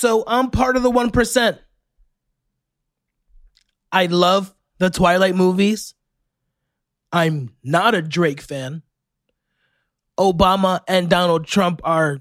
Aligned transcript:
So 0.00 0.24
I'm 0.26 0.50
part 0.50 0.78
of 0.78 0.82
the 0.82 0.90
1%. 0.90 1.58
I 3.92 4.06
love 4.06 4.54
the 4.78 4.88
Twilight 4.88 5.34
movies. 5.34 5.94
I'm 7.12 7.50
not 7.62 7.94
a 7.94 8.00
Drake 8.00 8.40
fan. 8.40 8.82
Obama 10.18 10.80
and 10.88 11.10
Donald 11.10 11.46
Trump 11.46 11.82
are 11.84 12.18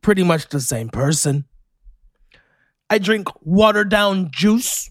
pretty 0.00 0.22
much 0.22 0.48
the 0.48 0.58
same 0.58 0.88
person. 0.88 1.44
I 2.88 2.96
drink 2.96 3.28
watered 3.42 3.90
down 3.90 4.30
juice. 4.30 4.90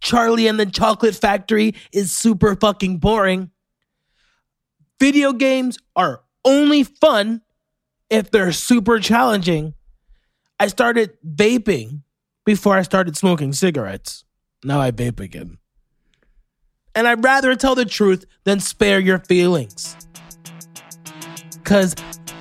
Charlie 0.00 0.48
and 0.48 0.58
the 0.58 0.66
Chocolate 0.66 1.14
Factory 1.14 1.76
is 1.92 2.10
super 2.10 2.56
fucking 2.56 2.98
boring. 2.98 3.52
Video 4.98 5.32
games 5.32 5.78
are 5.94 6.24
only 6.44 6.82
fun 6.82 7.42
if 8.10 8.32
they're 8.32 8.50
super 8.50 8.98
challenging. 8.98 9.74
I 10.60 10.66
started 10.66 11.16
vaping 11.24 12.02
before 12.44 12.76
I 12.76 12.82
started 12.82 13.16
smoking 13.16 13.52
cigarettes. 13.52 14.24
Now 14.64 14.80
I 14.80 14.90
vape 14.90 15.20
again. 15.20 15.58
And 16.94 17.06
I'd 17.06 17.22
rather 17.22 17.54
tell 17.54 17.76
the 17.76 17.84
truth 17.84 18.24
than 18.44 18.58
spare 18.58 18.98
your 18.98 19.18
feelings. 19.20 19.96
Cause 21.62 21.94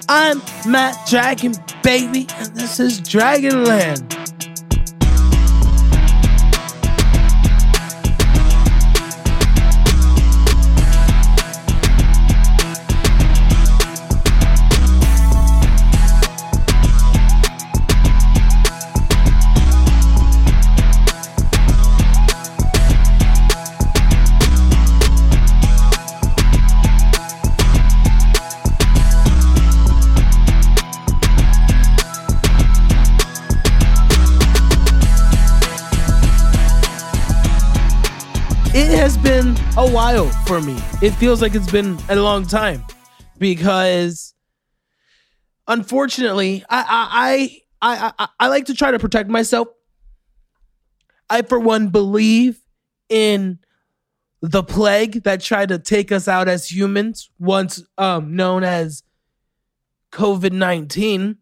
I'm 0.09 0.41
Matt 0.65 1.07
Dragon, 1.07 1.53
baby, 1.83 2.25
and 2.37 2.55
this 2.55 2.79
is 2.79 3.01
Dragonland. 3.01 4.16
A 39.77 39.87
while 39.87 40.27
for 40.47 40.59
me. 40.59 40.75
It 41.03 41.11
feels 41.11 41.39
like 41.39 41.53
it's 41.53 41.71
been 41.71 41.99
a 42.09 42.15
long 42.15 42.47
time 42.47 42.83
because 43.37 44.33
unfortunately, 45.67 46.65
I 46.67 47.61
I 47.79 47.99
I 47.99 48.11
I, 48.17 48.27
I 48.39 48.47
like 48.47 48.65
to 48.65 48.73
try 48.73 48.89
to 48.89 48.97
protect 48.97 49.29
myself. 49.29 49.67
I 51.29 51.43
for 51.43 51.59
one 51.59 51.89
believe 51.89 52.59
in 53.07 53.59
the 54.41 54.63
plague 54.63 55.23
that 55.23 55.41
tried 55.41 55.69
to 55.69 55.77
take 55.77 56.11
us 56.11 56.27
out 56.27 56.47
as 56.47 56.71
humans, 56.71 57.29
once 57.37 57.83
um, 57.99 58.35
known 58.35 58.63
as 58.63 59.03
COVID 60.11 60.53
19. 60.53 61.37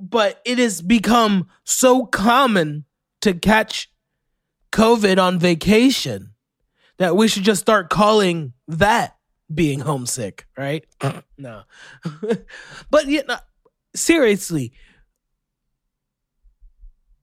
But 0.00 0.40
it 0.44 0.58
has 0.58 0.82
become 0.82 1.46
so 1.62 2.06
common 2.06 2.86
to 3.20 3.34
catch 3.34 3.88
COVID 4.74 5.22
on 5.22 5.38
vacation 5.38 6.34
that 6.98 7.16
we 7.16 7.28
should 7.28 7.44
just 7.44 7.60
start 7.60 7.90
calling 7.90 8.54
that 8.66 9.16
being 9.52 9.78
homesick, 9.78 10.48
right? 10.58 10.84
no. 11.38 11.62
but 12.90 13.06
yeah, 13.06 13.22
no, 13.28 13.36
seriously, 13.94 14.72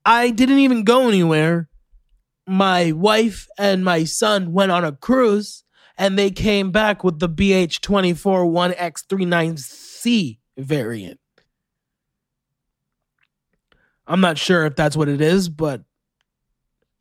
I 0.05 0.29
didn't 0.29 0.59
even 0.59 0.85
go 0.85 1.09
anywhere. 1.09 1.67
My 2.47 2.93
wife 2.93 3.49
and 3.57 3.83
my 3.83 4.05
son 4.05 4.53
went 4.53 4.71
on 4.71 4.85
a 4.85 4.93
cruise 4.93 5.65
and 5.97 6.17
they 6.17 6.31
came 6.31 6.71
back 6.71 7.03
with 7.03 7.19
the 7.19 7.27
BH24 7.27 8.75
1X39C 8.79 10.39
variant. 10.57 11.19
I'm 14.07 14.21
not 14.21 14.37
sure 14.37 14.65
if 14.65 14.77
that's 14.77 14.95
what 14.95 15.09
it 15.09 15.19
is, 15.19 15.49
but 15.49 15.83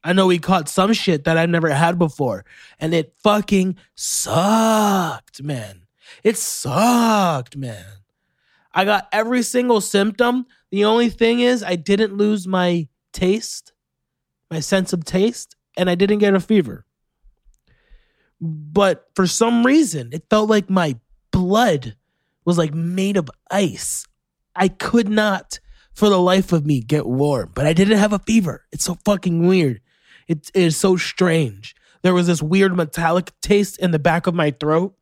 I 0.02 0.12
know 0.12 0.26
we 0.26 0.38
caught 0.38 0.68
some 0.68 0.92
shit 0.92 1.24
that 1.24 1.36
I've 1.36 1.50
never 1.50 1.68
had 1.70 1.98
before, 1.98 2.44
and 2.78 2.94
it 2.94 3.14
fucking 3.22 3.76
sucked, 3.94 5.42
man. 5.42 5.86
It 6.24 6.36
sucked, 6.36 7.56
man. 7.56 7.84
I 8.72 8.84
got 8.84 9.08
every 9.12 9.42
single 9.42 9.80
symptom. 9.80 10.46
The 10.70 10.84
only 10.84 11.10
thing 11.10 11.40
is, 11.40 11.62
I 11.62 11.76
didn't 11.76 12.16
lose 12.16 12.46
my 12.46 12.88
taste, 13.12 13.72
my 14.50 14.60
sense 14.60 14.92
of 14.92 15.04
taste, 15.04 15.56
and 15.76 15.90
I 15.90 15.96
didn't 15.96 16.18
get 16.18 16.34
a 16.34 16.40
fever. 16.40 16.86
But 18.40 19.10
for 19.14 19.26
some 19.26 19.66
reason, 19.66 20.10
it 20.12 20.24
felt 20.30 20.48
like 20.48 20.70
my 20.70 20.96
blood 21.30 21.96
was 22.44 22.56
like 22.56 22.72
made 22.72 23.16
of 23.16 23.30
ice. 23.50 24.06
I 24.56 24.68
could 24.68 25.08
not, 25.08 25.60
for 25.92 26.08
the 26.08 26.18
life 26.18 26.52
of 26.52 26.64
me, 26.64 26.80
get 26.80 27.06
warm, 27.06 27.52
but 27.54 27.66
I 27.66 27.72
didn't 27.72 27.98
have 27.98 28.12
a 28.12 28.18
fever. 28.20 28.64
It's 28.72 28.84
so 28.84 28.96
fucking 29.04 29.46
weird. 29.46 29.80
It 30.30 30.48
is 30.54 30.76
so 30.76 30.96
strange. 30.96 31.74
There 32.02 32.14
was 32.14 32.28
this 32.28 32.40
weird 32.40 32.76
metallic 32.76 33.32
taste 33.40 33.78
in 33.78 33.90
the 33.90 33.98
back 33.98 34.28
of 34.28 34.34
my 34.34 34.52
throat. 34.52 34.96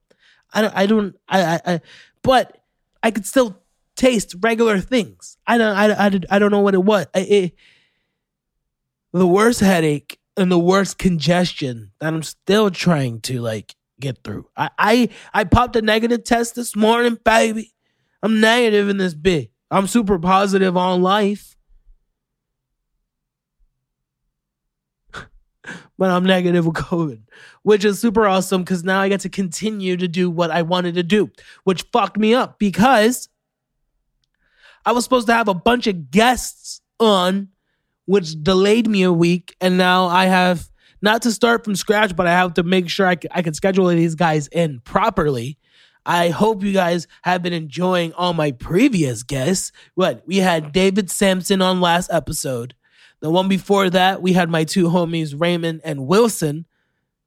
I 0.54 0.62
don't, 0.62 0.74
I 0.74 0.86
don't, 0.86 1.16
I, 1.28 1.42
I, 1.42 1.60
I 1.66 1.80
but 2.22 2.62
I 3.02 3.10
could 3.10 3.26
still 3.26 3.60
taste 3.94 4.34
regular 4.40 4.80
things. 4.80 5.36
I 5.46 5.58
don't, 5.58 5.76
I, 5.76 6.06
I, 6.06 6.20
I 6.30 6.38
don't 6.38 6.50
know 6.50 6.60
what 6.60 6.72
it 6.72 6.82
was. 6.82 7.08
I, 7.14 7.18
it, 7.18 7.54
the 9.12 9.26
worst 9.26 9.60
headache 9.60 10.18
and 10.34 10.50
the 10.50 10.58
worst 10.58 10.96
congestion 10.96 11.90
that 12.00 12.14
I'm 12.14 12.22
still 12.22 12.70
trying 12.70 13.20
to 13.22 13.42
like 13.42 13.74
get 14.00 14.24
through. 14.24 14.48
I, 14.56 14.70
I, 14.78 15.08
I 15.34 15.44
popped 15.44 15.76
a 15.76 15.82
negative 15.82 16.24
test 16.24 16.54
this 16.54 16.74
morning, 16.74 17.18
baby. 17.22 17.74
I'm 18.22 18.40
negative 18.40 18.88
in 18.88 18.96
this 18.96 19.12
bit. 19.12 19.50
I'm 19.70 19.88
super 19.88 20.18
positive 20.18 20.74
on 20.74 21.02
life. 21.02 21.57
But 25.98 26.10
I'm 26.10 26.25
negative 26.25 26.64
with 26.64 26.76
COVID, 26.76 27.20
which 27.62 27.84
is 27.84 28.00
super 28.00 28.26
awesome 28.26 28.62
because 28.62 28.84
now 28.84 29.00
I 29.00 29.09
get 29.09 29.20
to 29.20 29.28
continue 29.28 29.97
to 29.97 30.09
do 30.09 30.31
what 30.31 30.50
I 30.50 30.62
wanted 30.62 30.94
to 30.94 31.03
do, 31.03 31.31
which 31.64 31.84
fucked 31.92 32.16
me 32.16 32.32
up 32.34 32.59
because 32.59 33.28
I 34.87 34.92
was 34.92 35.04
supposed 35.04 35.26
to 35.26 35.34
have 35.34 35.48
a 35.48 35.54
bunch 35.54 35.87
of 35.87 36.10
guests 36.10 36.81
on, 36.98 37.48
which 38.06 38.42
delayed 38.42 38.88
me 38.88 39.03
a 39.03 39.12
week. 39.12 39.54
And 39.60 39.76
now 39.76 40.06
I 40.06 40.26
have 40.26 40.70
not 41.03 41.22
to 41.22 41.32
start 41.32 41.64
from 41.64 41.76
scratch, 41.76 42.16
but 42.16 42.26
I 42.26 42.32
have 42.32 42.54
to 42.54 42.62
make 42.62 42.88
sure 42.88 43.06
I 43.06 43.16
I 43.31 43.42
can 43.42 43.54
schedule 43.54 43.88
these 43.88 44.14
guys 44.14 44.48
in 44.48 44.81
properly. 44.81 45.58
I 46.06 46.31
hope 46.31 46.64
you 46.64 46.72
guys 46.72 47.06
have 47.22 47.42
been 47.42 47.53
enjoying 47.53 48.14
all 48.14 48.32
my 48.32 48.53
previous 48.53 49.22
guests. 49.22 49.72
What 49.94 50.22
we 50.26 50.38
had 50.38 50.72
David 50.72 51.10
Sampson 51.10 51.60
on 51.60 51.82
last 51.82 52.08
episode. 52.10 52.75
The 53.20 53.30
one 53.30 53.48
before 53.48 53.90
that, 53.90 54.22
we 54.22 54.32
had 54.32 54.48
my 54.48 54.64
two 54.64 54.88
homies, 54.88 55.38
Raymond 55.38 55.80
and 55.84 56.06
Wilson 56.06 56.66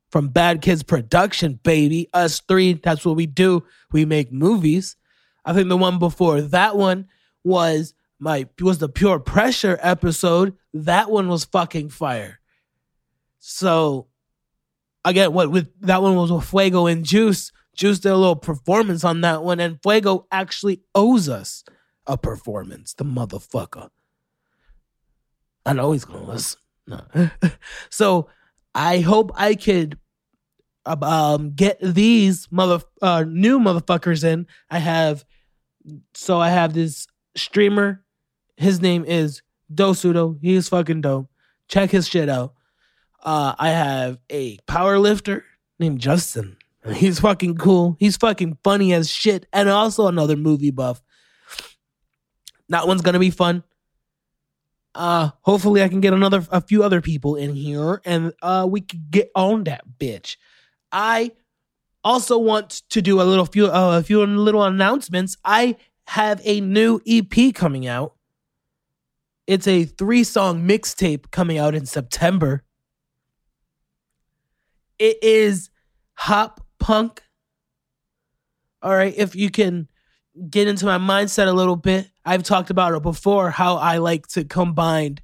from 0.09 0.29
Bad 0.29 0.62
Kids 0.62 0.84
Production, 0.84 1.59
baby. 1.63 2.09
Us 2.13 2.41
three, 2.47 2.74
that's 2.74 3.06
what 3.06 3.16
we 3.16 3.25
do. 3.25 3.63
We 3.91 4.06
make 4.06 4.31
movies. 4.31 4.96
I 5.44 5.53
think 5.53 5.69
the 5.69 5.78
one 5.78 6.00
before 6.00 6.41
that 6.41 6.78
one 6.78 7.07
was 7.44 7.94
my 8.19 8.47
was 8.59 8.78
the 8.78 8.90
pure 8.90 9.19
pressure 9.19 9.80
episode. 9.81 10.56
That 10.74 11.09
one 11.09 11.28
was 11.28 11.46
fucking 11.46 11.90
fire. 11.90 12.40
So 13.40 14.07
again, 15.03 15.34
what 15.34 15.50
with 15.51 15.69
that 15.81 16.01
one 16.01 16.16
was 16.16 16.31
with 16.31 16.46
Fuego 16.46 16.88
and 16.88 17.03
Juice. 17.03 17.51
Juice 17.74 18.00
did 18.00 18.12
a 18.12 18.18
little 18.18 18.35
performance 18.35 19.03
on 19.03 19.22
that 19.22 19.44
one, 19.44 19.59
and 19.59 19.81
Fuego 19.81 20.27
actually 20.31 20.81
owes 20.94 21.30
us 21.30 21.63
a 22.06 22.18
performance. 22.18 22.94
The 22.94 23.06
motherfucker. 23.06 23.89
I 25.66 25.74
know 25.74 25.92
he's 25.92 26.06
gonna 26.06 26.24
listen. 26.24 26.60
No. 26.88 27.02
so 27.90 28.30
I 28.74 29.00
hope 29.00 29.31
I 29.36 29.56
could 29.56 29.98
um 30.86 31.52
get 31.52 31.78
these 31.81 32.48
mother 32.52 32.84
uh 33.02 33.24
new 33.28 33.60
motherfuckers 33.60 34.24
in. 34.24 34.48
I 34.69 34.80
have 34.80 35.24
so 36.13 36.40
I 36.40 36.50
have 36.50 36.74
this 36.74 37.08
streamer. 37.36 38.04
His 38.58 38.81
name 38.81 39.06
is 39.06 39.42
Dosudo. 39.74 40.38
He 40.42 40.54
is 40.54 40.69
fucking 40.69 41.02
dope. 41.02 41.30
Check 41.68 41.92
his 41.92 42.07
shit 42.07 42.30
out. 42.30 42.54
Uh 43.24 43.54
I 43.57 43.69
have 43.69 44.19
a 44.31 44.57
power 44.68 44.98
lifter 44.98 45.46
named 45.80 46.00
Justin. 46.00 46.57
He's 46.96 47.19
fucking 47.19 47.57
cool. 47.57 47.96
He's 48.00 48.18
fucking 48.18 48.57
funny 48.64 48.94
as 48.94 49.10
shit. 49.10 49.46
And 49.54 49.69
also 49.69 50.07
another 50.07 50.36
movie 50.36 50.72
buff. 50.72 51.02
That 52.69 52.88
one's 52.88 53.02
gonna 53.02 53.19
be 53.19 53.30
fun 53.30 53.64
uh 54.96 55.30
hopefully 55.42 55.82
i 55.82 55.88
can 55.88 56.02
get 56.02 56.14
another 56.14 56.46
a 56.52 56.62
few 56.62 56.84
other 56.84 57.02
people 57.02 57.36
in 57.36 57.56
here 57.56 58.02
and 58.06 58.34
uh 58.42 58.68
we 58.70 58.82
could 58.82 59.10
get 59.10 59.32
on 59.36 59.64
that 59.64 59.84
bitch 60.00 60.36
i 60.92 61.32
also 62.04 62.38
want 62.38 62.82
to 62.90 63.02
do 63.02 63.22
a 63.22 63.24
little 63.24 63.46
few 63.46 63.68
uh, 63.68 63.98
a 63.98 64.04
few 64.04 64.26
little 64.26 64.64
announcements 64.64 65.38
i 65.46 65.76
have 66.12 66.42
a 66.44 66.60
new 66.60 67.00
EP 67.08 67.56
coming 67.56 67.88
out. 67.88 68.16
It's 69.48 69.66
a 69.66 69.86
three 69.86 70.26
song 70.26 70.68
mixtape 70.68 71.32
coming 71.32 71.58
out 71.58 71.74
in 71.74 71.86
September. 71.86 72.66
It 75.00 75.24
is 75.24 75.70
hop 76.16 76.60
punk. 76.80 77.24
All 78.82 78.94
right, 78.94 79.14
if 79.16 79.38
you 79.38 79.50
can 79.50 79.88
get 80.50 80.68
into 80.68 80.86
my 80.86 80.98
mindset 80.98 81.48
a 81.48 81.54
little 81.54 81.78
bit, 81.78 82.11
I've 82.25 82.44
talked 82.44 82.69
about 82.69 82.94
it 82.94 83.01
before 83.01 83.51
how 83.51 83.77
I 83.77 83.97
like 83.97 84.27
to 84.27 84.44
combine 84.44 85.18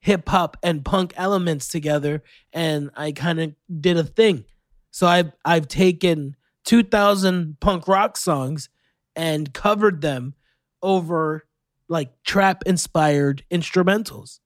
hip 0.00 0.28
hop 0.28 0.56
and 0.62 0.84
punk 0.84 1.12
elements 1.16 1.68
together 1.68 2.22
and 2.52 2.90
I 2.96 3.12
kind 3.12 3.40
of 3.40 3.54
did 3.80 3.96
a 3.96 4.04
thing. 4.04 4.44
So 4.90 5.06
I've 5.06 5.32
I've 5.44 5.68
taken 5.68 6.36
2000 6.64 7.58
punk 7.60 7.88
rock 7.88 8.16
songs 8.16 8.68
and 9.16 9.52
covered 9.52 10.02
them 10.02 10.34
over 10.82 11.46
like 11.88 12.22
trap 12.22 12.62
inspired 12.66 13.44
instrumentals. 13.50 14.40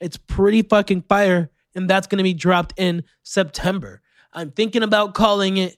It's 0.00 0.16
pretty 0.16 0.62
fucking 0.62 1.02
fire 1.02 1.50
and 1.74 1.90
that's 1.90 2.06
going 2.06 2.18
to 2.18 2.24
be 2.24 2.34
dropped 2.34 2.72
in 2.78 3.04
September. 3.22 4.00
I'm 4.32 4.50
thinking 4.50 4.82
about 4.82 5.14
calling 5.14 5.58
it 5.58 5.76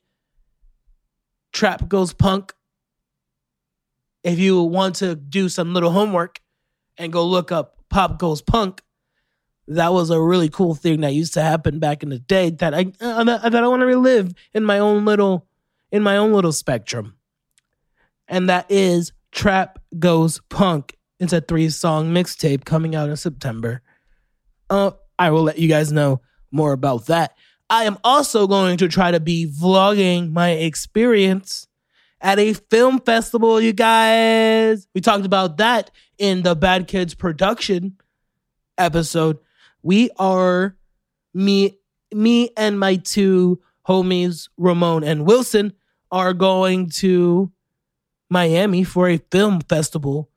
Trap 1.52 1.88
Goes 1.88 2.12
Punk. 2.12 2.54
If 4.22 4.38
you 4.38 4.62
want 4.62 4.96
to 4.96 5.14
do 5.14 5.48
some 5.48 5.74
little 5.74 5.90
homework 5.90 6.40
and 6.96 7.12
go 7.12 7.24
look 7.26 7.52
up 7.52 7.76
Pop 7.88 8.18
Goes 8.18 8.42
Punk, 8.42 8.82
that 9.68 9.92
was 9.92 10.10
a 10.10 10.20
really 10.20 10.48
cool 10.48 10.74
thing 10.74 11.02
that 11.02 11.12
used 11.14 11.34
to 11.34 11.42
happen 11.42 11.78
back 11.78 12.02
in 12.02 12.08
the 12.08 12.18
day 12.18 12.50
that 12.50 12.74
I 12.74 12.92
uh, 13.00 13.24
that 13.24 13.54
I 13.54 13.68
want 13.68 13.80
to 13.80 13.86
relive 13.86 14.32
in 14.54 14.64
my 14.64 14.78
own 14.78 15.04
little 15.04 15.46
in 15.92 16.02
my 16.02 16.16
own 16.16 16.32
little 16.32 16.52
spectrum. 16.52 17.16
And 18.26 18.48
that 18.48 18.66
is 18.70 19.12
Trap 19.30 19.78
Goes 19.98 20.40
Punk. 20.48 20.96
It's 21.20 21.32
a 21.32 21.40
three 21.40 21.68
song 21.70 22.12
mixtape 22.12 22.64
coming 22.64 22.94
out 22.94 23.08
in 23.08 23.16
September. 23.16 23.82
Uh, 24.70 24.92
I 25.18 25.30
will 25.30 25.42
let 25.42 25.58
you 25.58 25.68
guys 25.68 25.92
know 25.92 26.22
more 26.50 26.72
about 26.72 27.06
that. 27.06 27.36
I 27.70 27.84
am 27.84 27.98
also 28.02 28.46
going 28.46 28.78
to 28.78 28.88
try 28.88 29.10
to 29.10 29.20
be 29.20 29.46
vlogging 29.46 30.32
my 30.32 30.50
experience 30.50 31.67
at 32.20 32.38
a 32.38 32.52
film 32.52 33.00
festival, 33.00 33.60
you 33.60 33.72
guys. 33.72 34.86
We 34.94 35.00
talked 35.00 35.26
about 35.26 35.58
that 35.58 35.90
in 36.18 36.42
the 36.42 36.54
Bad 36.54 36.88
Kids 36.88 37.14
production 37.14 37.96
episode. 38.76 39.38
We 39.82 40.10
are 40.18 40.76
me 41.34 41.78
me 42.12 42.50
and 42.56 42.80
my 42.80 42.96
two 42.96 43.60
homies, 43.86 44.48
Ramon 44.56 45.04
and 45.04 45.26
Wilson, 45.26 45.72
are 46.10 46.32
going 46.32 46.90
to 46.90 47.52
Miami 48.30 48.84
for 48.84 49.08
a 49.08 49.18
film 49.30 49.60
festival. 49.60 50.30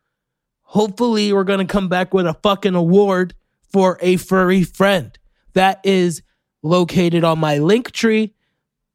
Hopefully, 0.62 1.34
we're 1.34 1.44
going 1.44 1.66
to 1.66 1.72
come 1.72 1.90
back 1.90 2.14
with 2.14 2.26
a 2.26 2.34
fucking 2.36 2.76
award 2.76 3.34
for 3.72 3.98
a 4.02 4.18
furry 4.18 4.64
friend. 4.64 5.18
That 5.54 5.82
is 5.84 6.22
located 6.64 7.24
on 7.24 7.40
my 7.40 7.58
link 7.58 7.92
tree. 7.92 8.34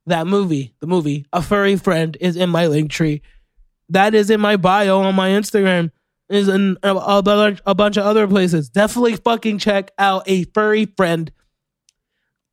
That 0.07 0.27
movie, 0.27 0.75
the 0.81 0.87
movie, 0.87 1.27
A 1.33 1.43
Furry 1.43 1.77
Friend, 1.77 2.17
is 2.21 2.37
in 2.37 2.49
my 2.49 2.69
link 2.69 2.91
tree. 2.91 3.23
That 3.89 4.15
is 4.15 4.31
in 4.31 4.41
my 4.41 4.57
bio 4.57 5.01
on 5.01 5.15
my 5.15 5.31
Instagram. 5.31 5.91
Is 6.29 6.49
in 6.49 6.77
a, 6.83 6.95
a, 6.95 7.19
a 7.67 7.75
bunch 7.75 7.97
of 7.97 8.05
other 8.05 8.27
places. 8.27 8.69
Definitely 8.69 9.17
fucking 9.17 9.59
check 9.59 9.93
out 9.99 10.25
A 10.27 10.45
Furry 10.45 10.87
Friend. 10.87 11.31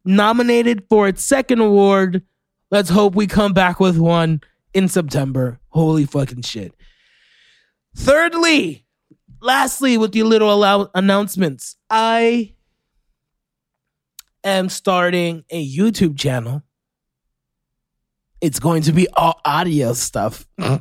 Nominated 0.05 0.85
for 0.89 1.07
its 1.07 1.23
second 1.23 1.59
award. 1.59 2.23
Let's 2.69 2.89
hope 2.89 3.15
we 3.15 3.25
come 3.25 3.53
back 3.53 3.79
with 3.79 3.97
one 3.97 4.41
in 4.73 4.87
September. 4.87 5.59
Holy 5.69 6.05
fucking 6.05 6.41
shit. 6.43 6.75
Thirdly, 7.95 8.85
lastly, 9.41 9.97
with 9.97 10.11
the 10.11 10.23
little 10.23 10.51
allow- 10.51 10.89
announcements, 10.93 11.77
I 11.89 12.53
am 14.43 14.69
starting 14.69 15.45
a 15.49 15.67
YouTube 15.67 16.17
channel. 16.17 16.63
It's 18.43 18.59
going 18.59 18.81
to 18.83 18.91
be 18.91 19.07
all 19.13 19.39
audio 19.45 19.93
stuff. 19.93 20.45
Mm-hmm. 20.59 20.75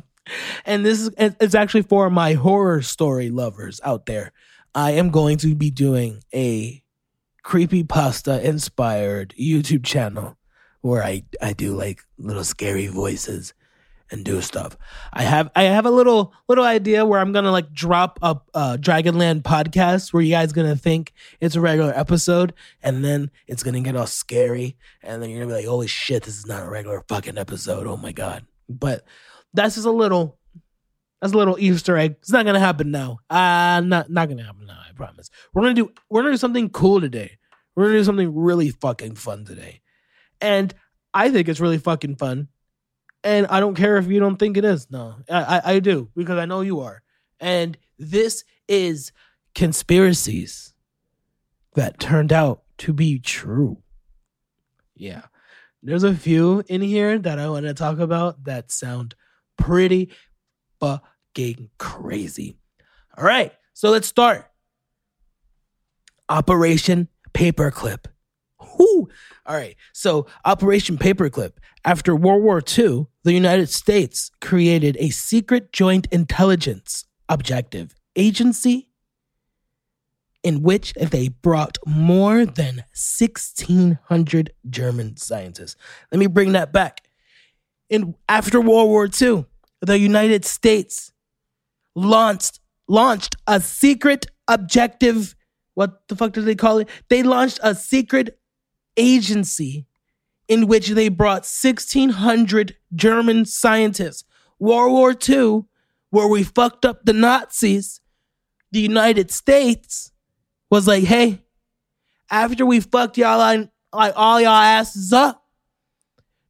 and 0.65 0.85
this 0.85 0.99
is 0.99 1.11
it's 1.17 1.55
actually 1.55 1.83
for 1.83 2.09
my 2.09 2.33
horror 2.33 2.81
story 2.81 3.29
lovers 3.29 3.79
out 3.85 4.05
there. 4.05 4.33
I 4.75 4.91
am 4.91 5.11
going 5.11 5.37
to 5.37 5.55
be 5.55 5.71
doing 5.71 6.21
a 6.33 6.83
creepy 7.41 7.85
pasta 7.85 8.45
inspired 8.45 9.33
YouTube 9.39 9.85
channel 9.85 10.37
where 10.81 11.01
I 11.01 11.23
I 11.41 11.53
do 11.53 11.73
like 11.73 12.01
little 12.17 12.43
scary 12.43 12.87
voices 12.87 13.53
and 14.13 14.23
do 14.23 14.39
stuff. 14.41 14.77
I 15.11 15.23
have 15.23 15.49
I 15.55 15.63
have 15.63 15.87
a 15.87 15.91
little 15.91 16.33
little 16.47 16.63
idea 16.63 17.03
where 17.03 17.19
I'm 17.19 17.33
gonna 17.33 17.51
like 17.51 17.73
drop 17.73 18.19
a, 18.21 18.37
a 18.53 18.77
Dragonland 18.77 19.41
podcast 19.41 20.13
where 20.13 20.21
you 20.21 20.31
guys 20.31 20.53
gonna 20.53 20.75
think 20.75 21.13
it's 21.41 21.55
a 21.55 21.61
regular 21.61 21.91
episode, 21.93 22.53
and 22.83 23.03
then 23.03 23.31
it's 23.47 23.63
gonna 23.63 23.81
get 23.81 23.95
all 23.95 24.05
scary, 24.05 24.77
and 25.01 25.21
then 25.21 25.31
you're 25.31 25.39
gonna 25.39 25.53
be 25.53 25.61
like, 25.61 25.67
"Holy 25.67 25.87
shit, 25.87 26.23
this 26.23 26.37
is 26.37 26.45
not 26.45 26.63
a 26.63 26.69
regular 26.69 27.03
fucking 27.09 27.39
episode!" 27.39 27.87
Oh 27.87 27.97
my 27.97 28.11
god! 28.11 28.45
But 28.69 29.03
that's 29.53 29.75
just 29.75 29.87
a 29.87 29.91
little 29.91 30.37
that's 31.19 31.33
a 31.33 31.37
little 31.37 31.57
Easter 31.59 31.97
egg. 31.97 32.15
It's 32.21 32.31
not 32.31 32.45
gonna 32.45 32.59
happen 32.59 32.91
now. 32.91 33.17
Uh 33.31 33.81
not 33.83 34.11
not 34.11 34.29
gonna 34.29 34.43
happen 34.43 34.67
now. 34.67 34.79
I 34.87 34.93
promise. 34.93 35.31
We're 35.53 35.63
gonna 35.63 35.73
do 35.73 35.91
we're 36.09 36.21
gonna 36.21 36.33
do 36.33 36.37
something 36.37 36.69
cool 36.69 37.01
today. 37.01 37.37
We're 37.75 37.85
gonna 37.85 37.97
do 37.97 38.03
something 38.03 38.35
really 38.35 38.69
fucking 38.69 39.15
fun 39.15 39.43
today, 39.43 39.81
and 40.39 40.71
I 41.15 41.31
think 41.31 41.49
it's 41.49 41.59
really 41.59 41.79
fucking 41.79 42.17
fun 42.17 42.49
and 43.23 43.47
I 43.47 43.59
don't 43.59 43.75
care 43.75 43.97
if 43.97 44.07
you 44.07 44.19
don't 44.19 44.37
think 44.37 44.57
it 44.57 44.65
is. 44.65 44.89
No, 44.91 45.15
I, 45.29 45.61
I, 45.63 45.79
do 45.79 46.09
because 46.15 46.37
I 46.37 46.45
know 46.45 46.61
you 46.61 46.81
are. 46.81 47.01
And 47.39 47.77
this 47.97 48.43
is 48.67 49.11
conspiracies 49.55 50.73
that 51.75 51.99
turned 51.99 52.33
out 52.33 52.63
to 52.79 52.93
be 52.93 53.19
true. 53.19 53.77
Yeah. 54.95 55.23
There's 55.81 56.03
a 56.03 56.13
few 56.13 56.63
in 56.67 56.81
here 56.81 57.19
that 57.19 57.39
I 57.39 57.49
want 57.49 57.65
to 57.65 57.73
talk 57.73 57.99
about 57.99 58.45
that 58.45 58.71
sound 58.71 59.15
pretty 59.57 60.11
fucking 60.79 61.69
crazy. 61.77 62.57
All 63.17 63.23
right. 63.23 63.51
So 63.73 63.89
let's 63.89 64.07
start. 64.07 64.49
Operation 66.29 67.09
Paperclip. 67.33 68.05
Whoo. 68.83 69.07
All 69.45 69.55
right. 69.55 69.75
So 69.93 70.27
Operation 70.45 70.97
Paperclip. 70.97 71.53
After 71.85 72.15
World 72.15 72.43
War 72.43 72.61
II, 72.77 73.07
the 73.23 73.33
United 73.33 73.69
States 73.69 74.31
created 74.41 74.97
a 74.99 75.09
secret 75.09 75.71
joint 75.71 76.07
intelligence 76.11 77.05
objective 77.29 77.95
agency 78.15 78.87
in 80.43 80.61
which 80.61 80.93
they 80.93 81.29
brought 81.29 81.77
more 81.85 82.45
than 82.45 82.83
1600 82.93 84.53
German 84.69 85.17
scientists. 85.17 85.77
Let 86.11 86.19
me 86.19 86.27
bring 86.27 86.51
that 86.51 86.73
back. 86.73 87.01
In 87.89 88.15
after 88.27 88.59
World 88.59 88.89
War 88.89 89.09
II, 89.21 89.45
the 89.81 89.99
United 89.99 90.45
States 90.45 91.11
launched 91.95 92.59
launched 92.87 93.35
a 93.47 93.61
secret 93.61 94.25
objective 94.47 95.35
what 95.75 96.07
the 96.07 96.15
fuck 96.15 96.33
did 96.33 96.45
they 96.45 96.55
call 96.55 96.79
it? 96.79 96.89
They 97.09 97.23
launched 97.23 97.59
a 97.63 97.75
secret 97.75 98.39
agency 98.97 99.85
in 100.47 100.67
which 100.67 100.89
they 100.89 101.09
brought 101.09 101.43
1,600 101.43 102.75
German 102.93 103.45
scientists. 103.45 104.23
World 104.59 104.91
War 104.91 105.15
II, 105.27 105.63
where 106.09 106.27
we 106.27 106.43
fucked 106.43 106.85
up 106.85 107.05
the 107.05 107.13
Nazis, 107.13 108.01
the 108.71 108.79
United 108.79 109.31
States 109.31 110.11
was 110.69 110.87
like, 110.87 111.03
hey, 111.03 111.41
after 112.29 112.65
we 112.65 112.79
fucked 112.79 113.17
y'all 113.17 113.37
like 113.93 114.13
all 114.15 114.41
y'all 114.41 114.49
asses 114.51 115.13
up, 115.13 115.45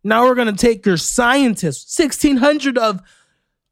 now 0.03 0.23
we're 0.23 0.35
gonna 0.35 0.53
take 0.53 0.85
your 0.85 0.97
scientists, 0.97 1.97
1,600 1.97 2.77
of 2.77 3.01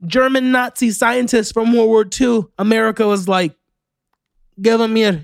German 0.06 0.52
Nazi 0.52 0.92
scientists 0.92 1.52
from 1.52 1.74
World 1.74 1.88
War 1.88 2.06
II. 2.20 2.46
America 2.58 3.08
was 3.08 3.28
like, 3.28 3.56
give 4.62 4.80
them 4.80 4.96
here, 4.96 5.24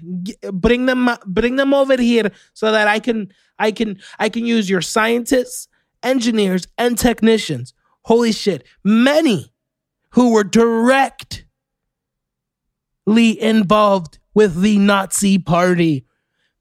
bring 0.52 0.86
them, 0.86 1.10
bring 1.26 1.56
them 1.56 1.74
over 1.74 2.00
here 2.00 2.32
so 2.54 2.72
that 2.72 2.88
I 2.88 3.00
can 3.00 3.32
I 3.60 3.72
can 3.72 4.00
I 4.20 4.30
can 4.30 4.46
use 4.46 4.70
your 4.70 4.82
scientists, 4.82 5.68
engineers, 6.04 6.68
and 6.78 6.98
technicians. 6.98 7.74
Holy 8.04 8.32
shit. 8.32 8.66
Many 8.84 9.52
who 10.12 10.32
were 10.32 10.44
directly 10.44 11.46
involved 13.08 14.20
with 14.34 14.62
the 14.62 14.78
Nazi 14.78 15.38
party. 15.38 16.06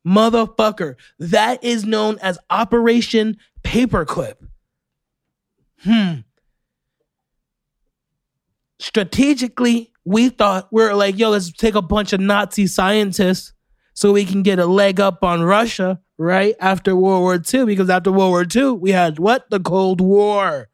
Motherfucker. 0.07 0.95
That 1.19 1.63
is 1.63 1.85
known 1.85 2.19
as 2.21 2.39
Operation 2.51 3.37
Paperclip. 3.63 4.35
Hmm. 5.83 6.21
Strategically, 8.79 9.93
we 10.07 10.29
thought 10.29 10.69
we 10.71 10.85
are 10.85 10.95
like, 10.95 11.19
yo, 11.19 11.31
let's 11.31 11.53
take 11.53 11.75
a 11.75 11.83
bunch 11.83 12.13
of 12.13 12.21
Nazi 12.21 12.69
scientists 12.69 13.53
so 13.93 14.13
we 14.13 14.25
can 14.25 14.43
get 14.43 14.61
a 14.61 14.67
leg 14.67 15.01
up 15.01 15.25
on 15.25 15.43
Russia 15.43 16.01
right 16.17 16.55
after 16.61 16.95
World 16.95 17.23
War 17.23 17.35
II, 17.35 17.65
because 17.65 17.91
after 17.91 18.13
World 18.13 18.31
War 18.31 18.47
II, 18.55 18.79
we 18.79 18.93
had 18.93 19.19
what? 19.19 19.51
The 19.51 19.59
Cold 19.59 20.01
War. 20.01 20.69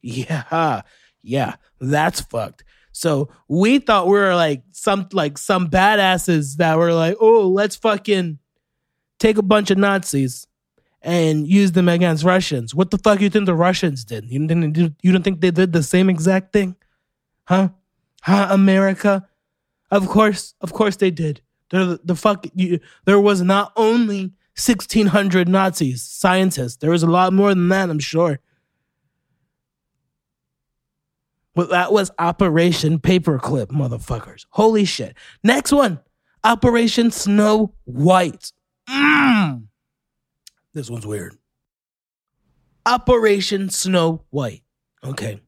Yeah, 0.00 0.80
yeah, 1.22 1.56
that's 1.78 2.22
fucked. 2.22 2.64
So 2.92 3.28
we 3.48 3.80
thought 3.80 4.06
we 4.06 4.14
were 4.14 4.34
like 4.34 4.62
some 4.72 5.06
like 5.12 5.36
some 5.36 5.68
badasses 5.68 6.56
that 6.56 6.78
were 6.78 6.94
like, 6.94 7.16
oh, 7.20 7.48
let's 7.48 7.76
fucking 7.76 8.38
take 9.18 9.36
a 9.36 9.42
bunch 9.42 9.70
of 9.70 9.76
Nazis 9.76 10.46
and 11.02 11.46
use 11.46 11.72
them 11.72 11.88
against 11.88 12.24
Russians. 12.24 12.74
What 12.74 12.90
the 12.90 12.98
fuck 12.98 13.20
you 13.20 13.28
think 13.28 13.44
the 13.44 13.54
Russians 13.54 14.06
did? 14.06 14.30
You 14.30 14.46
didn't 14.46 14.96
you 15.02 15.12
don't 15.12 15.22
think 15.22 15.42
they 15.42 15.50
did 15.50 15.74
the 15.74 15.82
same 15.82 16.08
exact 16.08 16.54
thing? 16.54 16.76
Huh? 17.44 17.68
Huh, 18.22 18.48
America? 18.50 19.26
Of 19.90 20.08
course, 20.08 20.54
of 20.60 20.72
course 20.72 20.96
they 20.96 21.10
did. 21.10 21.42
The, 21.70 22.00
the 22.04 22.14
fuck 22.14 22.46
you, 22.54 22.80
there 23.04 23.20
was 23.20 23.42
not 23.42 23.72
only 23.76 24.32
1600 24.56 25.48
Nazis, 25.48 26.02
scientists. 26.02 26.76
There 26.76 26.90
was 26.90 27.02
a 27.02 27.10
lot 27.10 27.32
more 27.32 27.50
than 27.50 27.68
that, 27.68 27.90
I'm 27.90 27.98
sure. 27.98 28.40
But 31.54 31.70
that 31.70 31.92
was 31.92 32.10
Operation 32.18 32.98
Paperclip, 32.98 33.66
motherfuckers. 33.66 34.46
Holy 34.50 34.84
shit. 34.84 35.16
Next 35.42 35.72
one 35.72 36.00
Operation 36.44 37.10
Snow 37.10 37.74
White. 37.84 38.52
Mm. 38.88 39.64
This 40.72 40.88
one's 40.88 41.06
weird. 41.06 41.36
Operation 42.86 43.70
Snow 43.70 44.24
White. 44.30 44.62
Okay. 45.04 45.40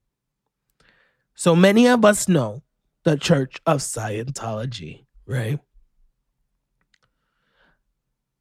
So 1.34 1.56
many 1.56 1.88
of 1.88 2.04
us 2.04 2.28
know 2.28 2.62
the 3.04 3.16
Church 3.16 3.60
of 3.66 3.78
Scientology, 3.78 5.06
right? 5.26 5.58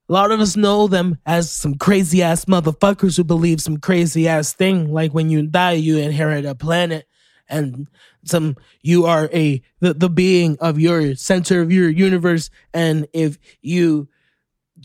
A 0.09 0.13
lot 0.13 0.31
of 0.31 0.41
us 0.41 0.57
know 0.57 0.87
them 0.87 1.17
as 1.25 1.49
some 1.51 1.75
crazy 1.75 2.21
ass 2.21 2.45
motherfuckers 2.45 3.15
who 3.15 3.23
believe 3.23 3.61
some 3.61 3.77
crazy 3.77 4.27
ass 4.27 4.53
thing, 4.53 4.91
like 4.91 5.13
when 5.13 5.29
you 5.29 5.47
die, 5.47 5.73
you 5.73 5.97
inherit 5.97 6.45
a 6.45 6.53
planet 6.53 7.07
and 7.51 7.87
some 8.23 8.55
you 8.81 9.05
are 9.05 9.29
a 9.33 9.61
the, 9.79 9.93
the 9.93 10.09
being 10.09 10.57
of 10.59 10.79
your 10.79 11.15
center 11.15 11.61
of 11.61 11.71
your 11.71 11.89
universe 11.89 12.49
and 12.73 13.07
if 13.13 13.37
you 13.61 14.07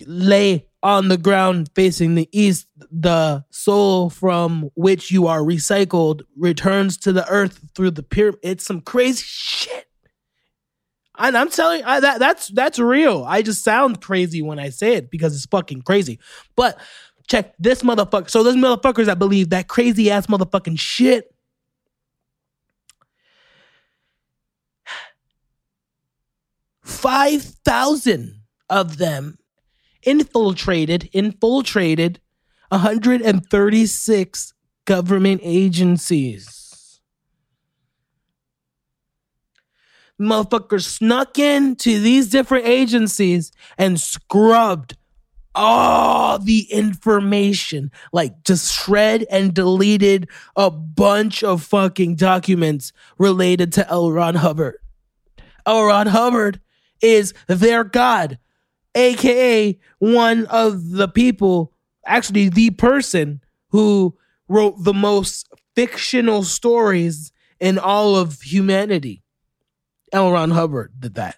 lay 0.07 0.67
on 0.87 1.09
the 1.09 1.19
ground 1.19 1.69
facing 1.75 2.15
the 2.15 2.29
east 2.31 2.69
the 2.93 3.45
soul 3.51 4.09
from 4.09 4.71
which 4.77 5.11
you 5.11 5.27
are 5.27 5.41
recycled 5.41 6.23
returns 6.37 6.97
to 6.97 7.13
the 7.13 7.29
earth 7.29 7.59
through 7.75 7.91
the 7.91 8.05
pyramid 8.05 8.39
it's 8.45 8.65
some 8.65 8.81
crazy 8.81 9.25
shit. 9.27 9.89
And 11.19 11.37
i'm 11.37 11.51
telling 11.51 11.81
you 11.81 11.85
that 11.87 12.21
that's 12.21 12.47
that's 12.49 12.79
real. 12.79 13.25
I 13.25 13.43
just 13.43 13.65
sound 13.65 14.01
crazy 14.01 14.43
when 14.43 14.61
i 14.61 14.69
say 14.69 14.95
it 14.95 15.11
because 15.11 15.35
it's 15.35 15.47
fucking 15.47 15.83
crazy. 15.83 16.21
But 16.55 16.79
check 17.27 17.55
this 17.59 17.83
motherfucker 17.83 18.31
so 18.31 18.45
those 18.45 18.55
motherfuckers 18.55 19.07
that 19.07 19.19
believe 19.19 19.51
that 19.51 19.67
crazy 19.67 20.09
ass 20.09 20.29
motherfucking 20.29 20.79
shit. 20.79 21.35
5,000 26.83 28.43
of 28.71 28.99
them 28.99 29.39
infiltrated, 30.07 31.11
infiltrated 31.13 32.21
136 32.71 34.55
government 34.87 35.41
agencies. 35.45 37.01
Motherfuckers 40.19 40.85
snuck 40.85 41.39
into 41.39 42.01
these 42.01 42.31
different 42.31 42.65
agencies 42.65 43.53
and 43.77 44.01
scrubbed 44.01 44.97
all 45.55 46.39
the 46.39 46.61
information, 46.71 47.91
like 48.13 48.45
just 48.45 48.73
shred 48.73 49.27
and 49.31 49.55
deleted 49.55 50.29
a 50.55 50.71
bunch 50.71 51.43
of 51.43 51.63
fucking 51.63 52.15
documents 52.15 52.93
related 53.19 53.73
to 53.75 53.91
L. 53.91 54.11
Ron 54.11 54.37
Hubbard. 54.37 54.77
L. 55.67 55.85
Ron 55.85 56.07
Hubbard 56.07 56.61
is 57.03 57.35
their 57.47 57.85
God, 57.85 58.39
aka 58.97 59.79
one 59.99 60.47
of 60.47 60.91
the 60.91 61.07
people, 61.07 61.73
actually 62.05 62.49
the 62.49 62.71
person 62.71 63.41
who 63.69 64.17
wrote 64.49 64.83
the 64.83 64.95
most 64.95 65.49
fictional 65.75 66.43
stories 66.43 67.33
in 67.61 67.79
all 67.79 68.17
of 68.17 68.41
humanity. 68.43 69.23
L. 70.13 70.33
Ron 70.33 70.51
Hubbard 70.51 70.93
did 70.99 71.15
that. 71.15 71.37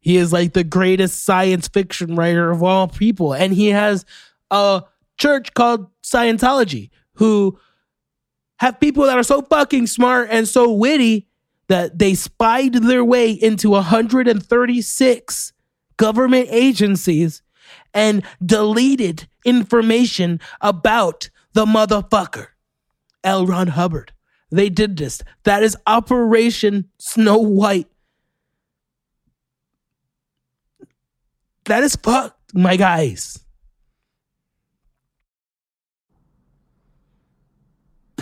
He 0.00 0.16
is 0.16 0.32
like 0.32 0.52
the 0.52 0.64
greatest 0.64 1.24
science 1.24 1.68
fiction 1.68 2.16
writer 2.16 2.50
of 2.50 2.62
all 2.62 2.88
people. 2.88 3.32
And 3.32 3.52
he 3.52 3.68
has 3.68 4.04
a 4.50 4.82
church 5.16 5.54
called 5.54 5.86
Scientology 6.02 6.90
who 7.14 7.58
have 8.58 8.80
people 8.80 9.04
that 9.04 9.16
are 9.16 9.22
so 9.22 9.42
fucking 9.42 9.86
smart 9.86 10.28
and 10.30 10.48
so 10.48 10.72
witty 10.72 11.28
that 11.68 11.98
they 11.98 12.14
spied 12.14 12.74
their 12.74 13.04
way 13.04 13.30
into 13.30 13.70
136 13.70 15.51
government 15.96 16.48
agencies 16.50 17.42
and 17.94 18.22
deleted 18.44 19.28
information 19.44 20.40
about 20.60 21.30
the 21.52 21.64
motherfucker, 21.64 22.48
L. 23.24 23.46
Ron 23.46 23.68
Hubbard. 23.68 24.12
They 24.50 24.68
did 24.68 24.96
this. 24.96 25.22
That 25.44 25.62
is 25.62 25.76
Operation 25.86 26.90
Snow 26.98 27.38
White. 27.38 27.88
That 31.64 31.84
is 31.84 31.96
fucked, 31.96 32.54
my 32.54 32.76
guys. 32.76 33.38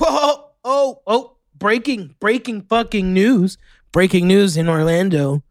Oh, 0.03 0.51
oh, 0.65 1.03
oh 1.07 1.37
breaking, 1.59 2.15
breaking 2.21 2.63
fucking 2.63 3.13
news. 3.13 3.59
Breaking 3.93 4.29
news 4.29 4.57
in 4.57 4.69
Orlando. 4.69 5.43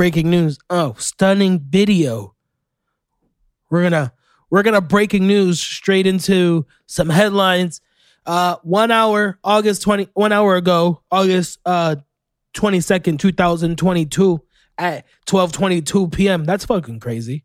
Breaking 0.00 0.30
news. 0.30 0.58
Oh, 0.70 0.94
stunning 0.96 1.60
video. 1.60 2.34
We're 3.68 3.82
gonna 3.82 4.14
we're 4.48 4.62
gonna 4.62 4.80
breaking 4.80 5.26
news 5.26 5.60
straight 5.60 6.06
into 6.06 6.64
some 6.86 7.10
headlines. 7.10 7.82
Uh, 8.24 8.56
one 8.62 8.90
hour, 8.90 9.38
August 9.44 9.82
twenty, 9.82 10.08
one 10.14 10.32
hour 10.32 10.56
ago, 10.56 11.02
August 11.10 11.58
uh 11.66 11.96
twenty 12.54 12.80
second, 12.80 13.20
two 13.20 13.30
thousand 13.30 13.76
twenty 13.76 14.06
two, 14.06 14.40
at 14.78 15.04
twelve 15.26 15.52
twenty 15.52 15.82
two 15.82 16.08
p.m. 16.08 16.46
That's 16.46 16.64
fucking 16.64 17.00
crazy. 17.00 17.44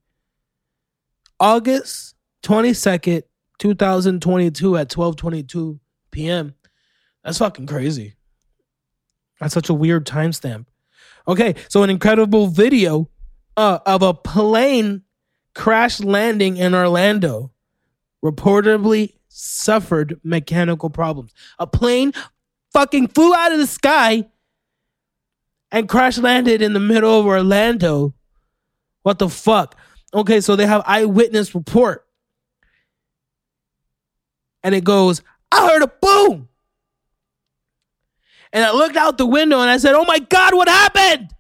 August 1.42 2.16
twenty 2.42 2.74
second, 2.74 3.24
two 3.60 3.76
thousand 3.76 4.22
twenty 4.22 4.50
two, 4.50 4.78
at 4.78 4.90
twelve 4.90 5.18
twenty 5.18 5.44
two 5.44 5.82
p.m. 6.10 6.56
That's 7.22 7.40
fucking 7.40 7.68
crazy. 7.68 8.16
That's 9.42 9.54
such 9.54 9.68
a 9.68 9.74
weird 9.74 10.08
timestamp. 10.08 10.68
Okay, 11.28 11.56
so 11.70 11.84
an 11.84 11.90
incredible 11.90 12.48
video 12.48 13.10
uh, 13.58 13.80
of 13.86 14.02
a 14.02 14.14
plane 14.14 15.04
crash 15.54 16.00
landing 16.00 16.58
in 16.58 16.76
Orlando 16.76 17.52
reportedly 18.24 19.14
suffered 19.28 20.20
mechanical 20.24 20.90
problems. 20.90 21.34
A 21.60 21.68
plane 21.68 22.14
fucking 22.74 23.08
flew 23.10 23.34
out 23.34 23.52
of 23.52 23.60
the 23.60 23.68
sky 23.68 24.26
and 25.72 25.90
crash 25.90 26.18
landed 26.18 26.62
in 26.62 26.74
the 26.74 26.80
middle 26.80 27.20
of 27.20 27.26
Orlando. 27.26 28.14
What 29.04 29.20
the 29.20 29.30
fuck? 29.30 29.78
Okay, 30.14 30.42
so 30.42 30.56
they 30.56 30.66
have 30.66 30.84
eyewitness 30.86 31.56
report. 31.56 32.06
And 34.64 34.74
it 34.74 34.84
goes, 34.84 35.22
I 35.52 35.68
heard 35.68 35.84
a 35.84 35.88
boom 35.88 36.50
and 38.56 38.64
I 38.64 38.72
looked 38.72 38.96
out 38.96 39.18
the 39.18 39.26
window 39.26 39.60
and 39.60 39.70
I 39.70 39.78
said, 39.78 39.96
"Oh 39.96 40.06
my 40.06 40.18
God, 40.18 40.56
what 40.56 40.70
happened?" 40.70 41.36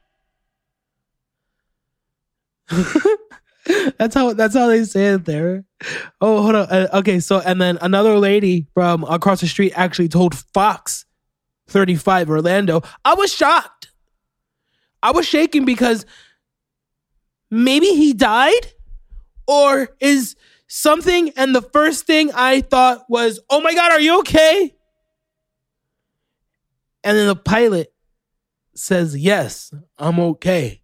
that's 3.98 4.14
how 4.14 4.34
that's 4.34 4.54
how 4.54 4.68
they 4.68 4.84
say 4.84 5.06
it 5.14 5.24
there. 5.24 5.64
Oh, 6.20 6.42
hold 6.42 6.56
on. 6.56 6.68
Uh, 6.68 6.90
okay, 6.96 7.22
so 7.22 7.40
and 7.40 7.62
then 7.62 7.78
another 7.82 8.20
lady 8.20 8.68
from 8.74 9.06
across 9.06 9.40
the 9.40 9.48
street 9.48 9.72
actually 9.78 10.10
told 10.10 10.36
Fox 10.36 11.06
35 11.70 12.30
Orlando. 12.30 12.82
I 13.06 13.14
was 13.14 13.34
shocked. 13.34 13.92
I 15.02 15.12
was 15.12 15.26
shaking 15.26 15.64
because 15.64 16.06
maybe 17.50 17.88
he 17.88 18.12
died 18.12 18.74
or 19.48 19.96
is 20.02 20.36
something 20.68 21.30
and 21.38 21.56
the 21.56 21.62
first 21.62 22.06
thing 22.06 22.32
I 22.34 22.60
thought 22.60 23.06
was, 23.08 23.40
"Oh 23.50 23.62
my 23.62 23.74
god, 23.74 23.94
are 23.94 24.02
you 24.02 24.20
okay?" 24.20 24.75
And 27.06 27.16
then 27.16 27.28
the 27.28 27.36
pilot 27.36 27.94
says, 28.74 29.16
Yes, 29.16 29.72
I'm 29.98 30.20
okay. 30.20 30.82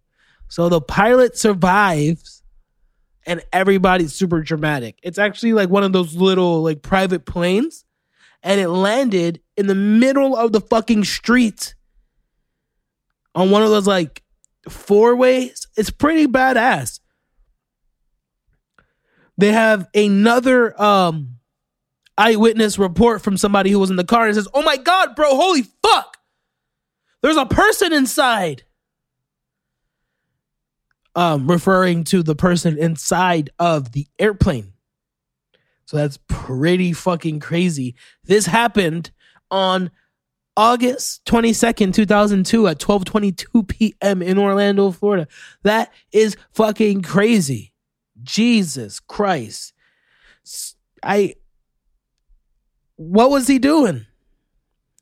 So 0.48 0.68
the 0.68 0.80
pilot 0.80 1.36
survives 1.36 2.42
and 3.26 3.42
everybody's 3.52 4.14
super 4.14 4.40
dramatic. 4.40 4.98
It's 5.02 5.18
actually 5.18 5.52
like 5.52 5.68
one 5.68 5.82
of 5.82 5.92
those 5.92 6.14
little 6.14 6.62
like 6.62 6.82
private 6.82 7.26
planes 7.26 7.84
and 8.42 8.60
it 8.60 8.68
landed 8.68 9.40
in 9.56 9.66
the 9.66 9.74
middle 9.74 10.36
of 10.36 10.52
the 10.52 10.60
fucking 10.60 11.04
street 11.04 11.74
on 13.34 13.50
one 13.50 13.62
of 13.62 13.70
those 13.70 13.86
like 13.86 14.22
four 14.68 15.16
ways. 15.16 15.66
It's 15.76 15.90
pretty 15.90 16.28
badass. 16.28 17.00
They 19.38 19.50
have 19.52 19.88
another 19.94 20.80
um 20.80 21.31
eyewitness 22.18 22.78
report 22.78 23.22
from 23.22 23.36
somebody 23.36 23.70
who 23.70 23.78
was 23.78 23.90
in 23.90 23.96
the 23.96 24.04
car 24.04 24.26
and 24.26 24.34
says, 24.34 24.48
"Oh 24.54 24.62
my 24.62 24.76
god, 24.76 25.14
bro, 25.14 25.34
holy 25.36 25.62
fuck." 25.82 26.18
There's 27.22 27.36
a 27.36 27.46
person 27.46 27.92
inside. 27.92 28.64
Um, 31.14 31.46
referring 31.46 32.04
to 32.04 32.22
the 32.22 32.34
person 32.34 32.78
inside 32.78 33.50
of 33.58 33.92
the 33.92 34.06
airplane. 34.18 34.72
So 35.84 35.98
that's 35.98 36.18
pretty 36.26 36.94
fucking 36.94 37.40
crazy. 37.40 37.94
This 38.24 38.46
happened 38.46 39.10
on 39.50 39.90
August 40.56 41.24
22nd, 41.26 41.94
2002 41.94 42.66
at 42.66 42.78
12:22 42.78 43.68
p.m. 43.68 44.22
in 44.22 44.38
Orlando, 44.38 44.90
Florida. 44.90 45.28
That 45.62 45.92
is 46.12 46.36
fucking 46.52 47.02
crazy. 47.02 47.72
Jesus 48.22 49.00
Christ. 49.00 49.72
I 51.02 51.34
What 53.08 53.30
was 53.30 53.48
he 53.48 53.58
doing? 53.58 54.06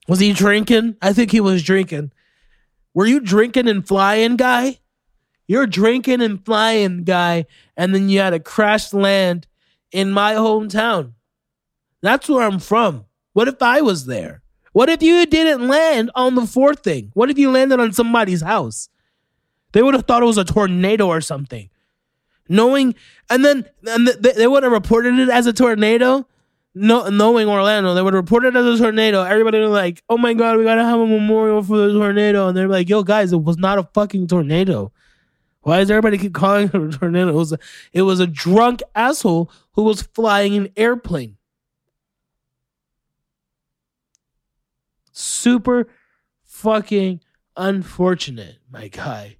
Was 0.08 0.20
he 0.20 0.32
drinking? 0.32 0.96
I 1.02 1.12
think 1.12 1.30
he 1.30 1.40
was 1.40 1.62
drinking. 1.62 2.12
Were 2.94 3.06
you 3.06 3.20
drinking 3.20 3.68
and 3.68 3.86
flying, 3.86 4.36
guy? 4.36 4.78
You're 5.46 5.66
drinking 5.66 6.22
and 6.22 6.44
flying, 6.44 7.04
guy, 7.04 7.46
and 7.76 7.94
then 7.94 8.08
you 8.08 8.20
had 8.20 8.32
a 8.32 8.40
crash 8.40 8.92
land 8.92 9.46
in 9.92 10.10
my 10.10 10.34
hometown. 10.34 11.12
That's 12.02 12.28
where 12.28 12.46
I'm 12.46 12.58
from. 12.58 13.04
What 13.32 13.48
if 13.48 13.60
I 13.60 13.80
was 13.80 14.06
there? 14.06 14.42
What 14.72 14.88
if 14.88 15.02
you 15.02 15.26
didn't 15.26 15.68
land 15.68 16.10
on 16.14 16.36
the 16.36 16.46
fourth 16.46 16.80
thing? 16.80 17.10
What 17.14 17.30
if 17.30 17.38
you 17.38 17.50
landed 17.50 17.80
on 17.80 17.92
somebody's 17.92 18.40
house? 18.40 18.88
They 19.72 19.82
would 19.82 19.94
have 19.94 20.06
thought 20.06 20.22
it 20.22 20.26
was 20.26 20.38
a 20.38 20.44
tornado 20.44 21.08
or 21.08 21.20
something. 21.20 21.68
Knowing, 22.48 22.94
and 23.28 23.44
then 23.44 23.66
and 23.86 24.06
they, 24.06 24.32
they 24.32 24.46
would 24.46 24.62
have 24.62 24.72
reported 24.72 25.18
it 25.18 25.28
as 25.28 25.46
a 25.46 25.52
tornado. 25.52 26.26
No, 26.74 27.08
knowing 27.08 27.48
Orlando, 27.48 27.94
they 27.94 28.02
would 28.02 28.14
have 28.14 28.22
reported 28.22 28.54
it 28.54 28.58
as 28.58 28.80
a 28.80 28.82
tornado. 28.82 29.22
Everybody 29.22 29.58
was 29.58 29.70
like, 29.70 30.02
"Oh 30.08 30.16
my 30.16 30.34
god, 30.34 30.56
we 30.56 30.64
gotta 30.64 30.84
have 30.84 31.00
a 31.00 31.06
memorial 31.06 31.62
for 31.62 31.76
the 31.76 31.92
tornado," 31.92 32.46
and 32.48 32.56
they're 32.56 32.68
like, 32.68 32.88
"Yo, 32.88 33.02
guys, 33.02 33.32
it 33.32 33.42
was 33.42 33.58
not 33.58 33.78
a 33.78 33.88
fucking 33.92 34.28
tornado. 34.28 34.92
Why 35.62 35.78
does 35.80 35.90
everybody 35.90 36.16
keep 36.16 36.32
calling 36.32 36.68
it 36.68 36.74
a 36.74 36.88
tornado? 36.90 37.30
It 37.30 37.34
was 37.34 37.52
a, 37.52 37.58
it 37.92 38.02
was 38.02 38.20
a 38.20 38.26
drunk 38.26 38.82
asshole 38.94 39.50
who 39.72 39.82
was 39.82 40.02
flying 40.02 40.54
an 40.54 40.68
airplane." 40.76 41.36
Super 45.12 45.88
fucking 46.44 47.20
unfortunate, 47.56 48.58
my 48.70 48.88
guy. 48.88 49.38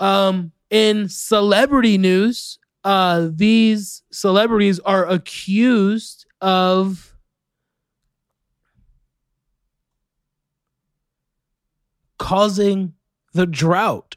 Um, 0.00 0.52
in 0.70 1.08
celebrity 1.08 1.98
news, 1.98 2.58
uh, 2.84 3.28
these 3.32 4.02
celebrities 4.12 4.78
are 4.80 5.08
accused 5.08 6.26
of 6.40 7.16
causing 12.18 12.92
the 13.32 13.46
drought 13.46 14.16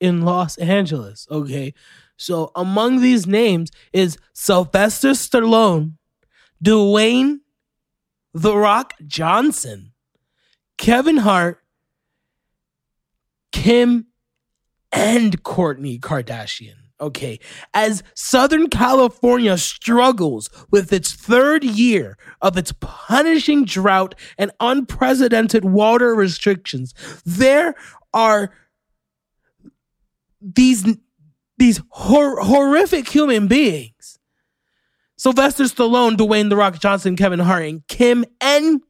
in 0.00 0.22
Los 0.22 0.58
Angeles. 0.58 1.26
Okay. 1.30 1.74
So 2.16 2.52
among 2.54 3.00
these 3.00 3.26
names 3.26 3.70
is 3.92 4.18
Sylvester 4.32 5.10
Stallone, 5.10 5.94
Dwayne 6.62 7.40
The 8.34 8.56
Rock 8.56 8.94
Johnson, 9.06 9.92
Kevin 10.78 11.18
Hart, 11.18 11.62
Kim 13.52 14.06
and 14.92 15.42
Kourtney 15.42 15.98
Kardashian. 15.98 16.81
Okay, 17.02 17.40
as 17.74 18.04
Southern 18.14 18.68
California 18.68 19.58
struggles 19.58 20.48
with 20.70 20.92
its 20.92 21.12
third 21.12 21.64
year 21.64 22.16
of 22.40 22.56
its 22.56 22.72
punishing 22.78 23.64
drought 23.64 24.14
and 24.38 24.52
unprecedented 24.60 25.64
water 25.64 26.14
restrictions, 26.14 26.94
there 27.26 27.74
are 28.14 28.52
these 30.40 30.86
these 31.58 31.80
hor- 31.88 32.40
horrific 32.40 33.08
human 33.08 33.48
beings. 33.48 34.20
Sylvester 35.16 35.64
Stallone, 35.64 36.16
Dwayne 36.16 36.50
The 36.50 36.56
Rock 36.56 36.80
Johnson, 36.80 37.16
Kevin 37.16 37.40
Hart, 37.40 37.64
and 37.64 37.86
Kim 37.88 38.24
and 38.40 38.80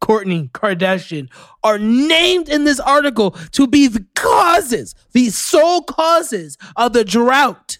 Kourtney 0.00 0.50
Kardashian 0.50 1.28
are 1.62 1.78
named 1.78 2.48
in 2.48 2.64
this 2.64 2.80
article 2.80 3.32
to 3.52 3.66
be 3.66 3.88
the 3.88 4.06
causes, 4.14 4.94
the 5.12 5.30
sole 5.30 5.82
causes 5.82 6.56
of 6.76 6.92
the 6.92 7.04
drought 7.04 7.78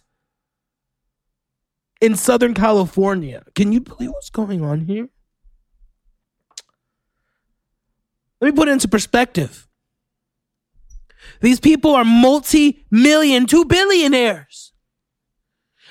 in 2.00 2.16
Southern 2.16 2.54
California. 2.54 3.44
Can 3.54 3.72
you 3.72 3.81
believe 3.81 4.11
what's 4.11 4.31
going 4.31 4.62
on 4.62 4.83
here? 4.83 5.09
Let 8.40 8.52
me 8.52 8.57
put 8.57 8.68
it 8.68 8.72
into 8.72 8.88
perspective. 8.88 9.66
These 11.40 11.61
people 11.61 11.94
are 11.94 12.04
multi 12.04 12.85
million, 12.90 13.46
two 13.46 13.64
billionaires. 13.64 14.72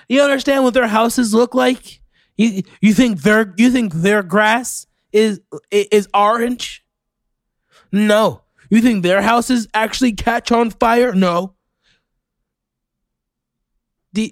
You 0.10 0.22
understand 0.22 0.64
what 0.64 0.74
their 0.74 0.88
houses 0.88 1.34
look 1.34 1.54
like? 1.54 2.02
You, 2.38 2.64
you 2.82 2.94
think 2.94 3.22
their 3.22 3.54
you 3.58 3.70
think 3.70 3.94
their 3.94 4.24
grass 4.24 4.87
is 5.18 5.42
is 5.72 6.08
orange? 6.14 6.86
No. 7.92 8.42
You 8.70 8.82
think 8.82 9.04
their 9.04 9.22
houses 9.22 9.68
actually 9.74 10.14
catch 10.14 10.52
on 10.52 10.72
fire? 10.72 11.14
No. 11.14 11.56
Do, 14.14 14.30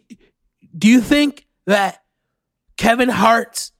do 0.77 0.87
you 0.87 1.01
think 1.01 1.47
that 1.65 2.03
Kevin 2.77 3.09
Hart's 3.09 3.71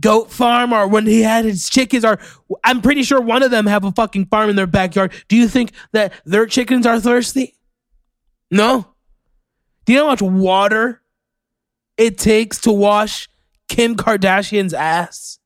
goat 0.00 0.30
farm 0.30 0.72
or 0.72 0.88
when 0.88 1.06
he 1.06 1.22
had 1.22 1.44
his 1.44 1.68
chickens 1.68 2.04
are 2.04 2.18
I'm 2.64 2.82
pretty 2.82 3.04
sure 3.04 3.20
one 3.20 3.42
of 3.42 3.50
them 3.50 3.66
have 3.66 3.84
a 3.84 3.92
fucking 3.92 4.26
farm 4.26 4.50
in 4.50 4.56
their 4.56 4.66
backyard. 4.66 5.12
Do 5.28 5.36
you 5.36 5.48
think 5.48 5.72
that 5.92 6.12
their 6.24 6.46
chickens 6.46 6.84
are 6.84 7.00
thirsty? 7.00 7.54
No. 8.50 8.94
Do 9.84 9.92
you 9.92 10.00
know 10.00 10.06
how 10.06 10.10
much 10.10 10.22
water 10.22 11.02
it 11.96 12.18
takes 12.18 12.60
to 12.62 12.72
wash 12.72 13.28
Kim 13.68 13.96
Kardashian's 13.96 14.74
ass? 14.74 15.37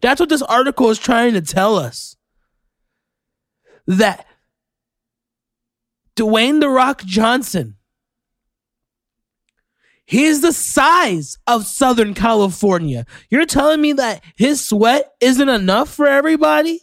That's 0.00 0.20
what 0.20 0.28
this 0.28 0.42
article 0.42 0.90
is 0.90 0.98
trying 0.98 1.34
to 1.34 1.40
tell 1.40 1.76
us. 1.76 2.16
That 3.86 4.26
Dwayne 6.16 6.60
The 6.60 6.68
Rock 6.68 7.04
Johnson, 7.04 7.76
he's 10.04 10.40
the 10.40 10.52
size 10.52 11.38
of 11.46 11.66
Southern 11.66 12.14
California. 12.14 13.04
You're 13.30 13.46
telling 13.46 13.80
me 13.80 13.92
that 13.94 14.22
his 14.36 14.66
sweat 14.66 15.12
isn't 15.20 15.48
enough 15.48 15.88
for 15.92 16.06
everybody? 16.06 16.80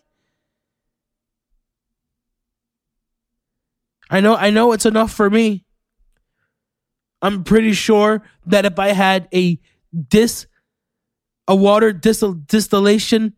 I 4.11 4.19
know 4.19 4.35
I 4.35 4.49
know 4.49 4.73
it's 4.73 4.85
enough 4.85 5.11
for 5.13 5.29
me. 5.29 5.65
I'm 7.21 7.43
pretty 7.43 7.71
sure 7.71 8.23
that 8.47 8.65
if 8.65 8.77
I 8.77 8.89
had 8.89 9.29
a 9.33 9.57
dis 10.07 10.47
a 11.51 11.55
water 11.55 11.91
distil- 11.91 12.47
distillation 12.47 13.33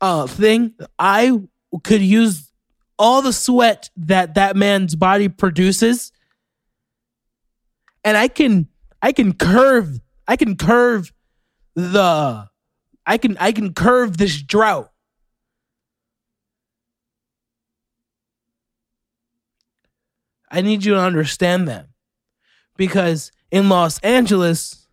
uh 0.00 0.26
thing, 0.28 0.72
I 0.98 1.40
could 1.82 2.00
use 2.00 2.52
all 2.96 3.22
the 3.22 3.32
sweat 3.32 3.90
that 3.96 4.34
that 4.34 4.54
man's 4.54 4.94
body 4.94 5.28
produces 5.28 6.12
and 8.04 8.16
I 8.16 8.28
can 8.28 8.68
I 9.02 9.10
can 9.10 9.32
curve 9.32 9.98
I 10.28 10.36
can 10.36 10.56
curve 10.56 11.12
the 11.74 12.48
I 13.04 13.18
can 13.18 13.36
I 13.40 13.50
can 13.50 13.74
curve 13.74 14.16
this 14.16 14.40
drought. 14.40 14.92
I 20.50 20.60
need 20.60 20.84
you 20.84 20.94
to 20.94 21.00
understand 21.00 21.66
that. 21.66 21.88
Because 22.76 23.32
in 23.50 23.68
Los 23.68 23.98
Angeles, 24.00 24.83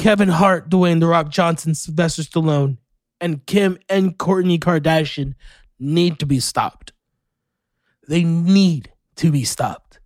Kevin 0.00 0.30
Hart, 0.30 0.70
Dwayne 0.70 0.98
The 0.98 1.06
Rock 1.06 1.28
Johnson, 1.28 1.74
Sylvester 1.74 2.22
Stallone, 2.22 2.78
and 3.20 3.44
Kim 3.44 3.78
and 3.86 4.16
Kourtney 4.16 4.58
Kardashian 4.58 5.34
need 5.78 6.18
to 6.20 6.24
be 6.24 6.40
stopped. 6.40 6.94
They 8.08 8.24
need 8.24 8.90
to 9.16 9.30
be 9.30 9.44
stopped. 9.44 10.00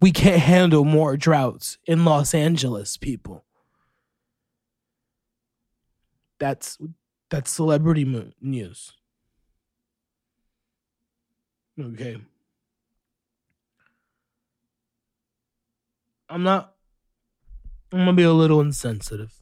We 0.00 0.10
can't 0.10 0.40
handle 0.40 0.84
more 0.84 1.16
droughts 1.16 1.78
in 1.86 2.04
Los 2.04 2.34
Angeles, 2.34 2.96
people. 2.96 3.44
That's 6.40 6.78
that's 7.30 7.52
celebrity 7.52 8.04
mo- 8.04 8.32
news. 8.40 8.92
Okay. 11.78 12.20
I'm 16.28 16.42
not 16.42 16.71
I'm 17.92 17.98
gonna 17.98 18.14
be 18.14 18.22
a 18.22 18.32
little 18.32 18.60
insensitive. 18.60 19.34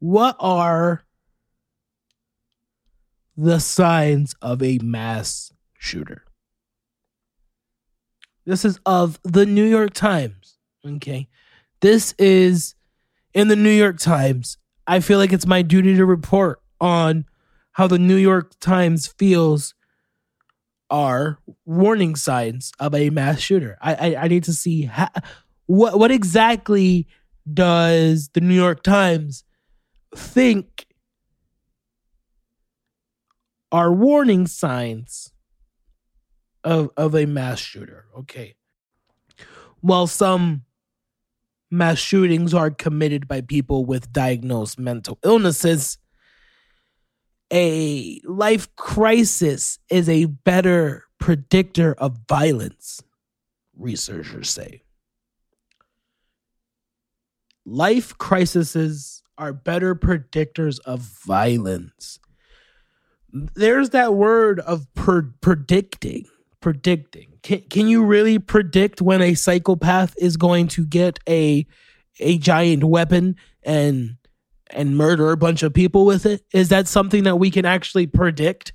What 0.00 0.36
are 0.40 1.04
the 3.36 3.60
signs 3.60 4.34
of 4.42 4.62
a 4.62 4.78
mass 4.78 5.52
shooter? 5.78 6.24
This 8.44 8.64
is 8.64 8.80
of 8.84 9.20
the 9.22 9.46
New 9.46 9.64
York 9.64 9.94
Times. 9.94 10.58
Okay. 10.84 11.28
This 11.80 12.14
is 12.18 12.74
in 13.32 13.48
the 13.48 13.56
New 13.56 13.70
York 13.70 13.98
Times. 13.98 14.58
I 14.86 15.00
feel 15.00 15.18
like 15.18 15.32
it's 15.32 15.46
my 15.46 15.62
duty 15.62 15.94
to 15.96 16.04
report 16.04 16.60
on 16.80 17.26
how 17.72 17.86
the 17.86 17.98
New 17.98 18.16
York 18.16 18.58
Times 18.58 19.06
feels 19.06 19.74
are 20.90 21.38
warning 21.64 22.16
signs 22.16 22.72
of 22.78 22.94
a 22.94 23.10
mass 23.10 23.40
shooter. 23.40 23.78
I 23.80 23.94
I, 23.94 24.24
I 24.24 24.28
need 24.28 24.44
to 24.44 24.52
see 24.52 24.82
how, 24.82 25.10
what 25.66 25.98
what 25.98 26.10
exactly 26.10 27.06
does 27.52 28.30
the 28.34 28.40
New 28.40 28.54
York 28.54 28.82
Times 28.82 29.44
think 30.14 30.86
are 33.70 33.92
warning 33.92 34.46
signs 34.46 35.32
of 36.64 36.90
of 36.96 37.14
a 37.14 37.26
mass 37.26 37.58
shooter. 37.58 38.06
Okay. 38.18 38.54
While 39.80 40.06
some 40.06 40.62
mass 41.70 41.98
shootings 41.98 42.54
are 42.54 42.70
committed 42.70 43.28
by 43.28 43.42
people 43.42 43.84
with 43.84 44.12
diagnosed 44.12 44.78
mental 44.78 45.18
illnesses, 45.22 45.98
a 47.52 48.20
life 48.24 48.74
crisis 48.76 49.78
is 49.90 50.08
a 50.08 50.26
better 50.26 51.04
predictor 51.18 51.94
of 51.94 52.18
violence, 52.28 53.02
researchers 53.76 54.50
say. 54.50 54.82
Life 57.64 58.16
crises 58.18 59.22
are 59.36 59.52
better 59.52 59.94
predictors 59.94 60.78
of 60.84 61.00
violence. 61.00 62.18
There's 63.30 63.90
that 63.90 64.14
word 64.14 64.60
of 64.60 64.92
per- 64.94 65.34
predicting. 65.40 66.24
Predicting. 66.60 67.34
Can, 67.42 67.60
can 67.70 67.88
you 67.88 68.04
really 68.04 68.38
predict 68.38 69.00
when 69.00 69.22
a 69.22 69.34
psychopath 69.34 70.14
is 70.18 70.36
going 70.36 70.68
to 70.68 70.84
get 70.84 71.18
a 71.28 71.66
a 72.20 72.36
giant 72.38 72.84
weapon 72.84 73.36
and 73.62 74.16
and 74.70 74.96
murder 74.96 75.30
a 75.30 75.36
bunch 75.36 75.62
of 75.62 75.74
people 75.74 76.04
with 76.04 76.26
it? 76.26 76.44
Is 76.52 76.68
that 76.68 76.88
something 76.88 77.24
that 77.24 77.36
we 77.36 77.50
can 77.50 77.64
actually 77.64 78.06
predict? 78.06 78.72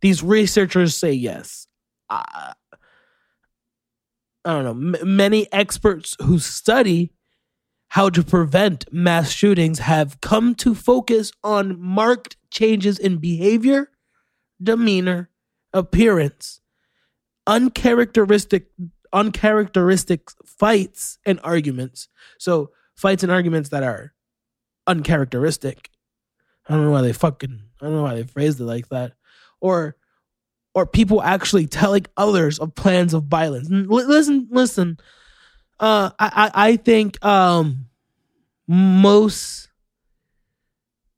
These 0.00 0.22
researchers 0.22 0.96
say 0.96 1.12
yes. 1.12 1.66
Uh, 2.08 2.52
I 4.44 4.52
don't 4.52 4.64
know. 4.64 4.98
M- 4.98 5.16
many 5.16 5.50
experts 5.52 6.16
who 6.22 6.38
study 6.38 7.12
how 7.88 8.10
to 8.10 8.22
prevent 8.22 8.84
mass 8.92 9.30
shootings 9.30 9.78
have 9.80 10.20
come 10.20 10.54
to 10.56 10.74
focus 10.74 11.32
on 11.42 11.80
marked 11.80 12.36
changes 12.50 12.98
in 12.98 13.18
behavior, 13.18 13.90
demeanor, 14.62 15.30
appearance, 15.72 16.60
uncharacteristic 17.46 18.66
uncharacteristic 19.12 20.28
fights 20.44 21.18
and 21.24 21.40
arguments. 21.42 22.08
So 22.38 22.70
fights 22.96 23.22
and 23.22 23.32
arguments 23.32 23.70
that 23.70 23.82
are 23.82 24.12
uncharacteristic. 24.86 25.90
I 26.68 26.74
don't 26.74 26.84
know 26.84 26.90
why 26.90 27.02
they 27.02 27.12
fucking 27.12 27.62
I 27.80 27.84
don't 27.84 27.94
know 27.94 28.02
why 28.02 28.14
they 28.14 28.24
phrased 28.24 28.60
it 28.60 28.64
like 28.64 28.88
that. 28.88 29.12
Or 29.60 29.96
or 30.74 30.86
people 30.86 31.22
actually 31.22 31.66
telling 31.66 32.06
others 32.16 32.58
of 32.58 32.74
plans 32.74 33.14
of 33.14 33.24
violence. 33.24 33.68
listen, 33.70 34.48
listen. 34.50 34.98
Uh 35.78 36.10
I 36.18 36.50
I 36.54 36.76
think 36.76 37.24
um 37.24 37.86
most 38.68 39.68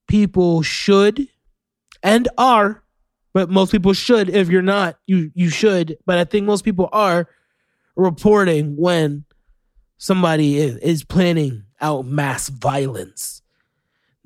people 0.06 0.62
should 0.62 1.28
and 2.02 2.28
are 2.36 2.82
but 3.32 3.50
most 3.50 3.70
people 3.70 3.92
should 3.92 4.28
if 4.28 4.48
you're 4.48 4.62
not 4.62 4.98
you 5.06 5.30
you 5.34 5.50
should 5.50 5.96
but 6.06 6.18
i 6.18 6.24
think 6.24 6.46
most 6.46 6.64
people 6.64 6.88
are 6.92 7.28
reporting 7.94 8.76
when 8.76 9.24
somebody 9.98 10.56
is, 10.56 10.76
is 10.78 11.04
planning 11.04 11.62
out 11.80 12.06
mass 12.06 12.48
violence 12.48 13.37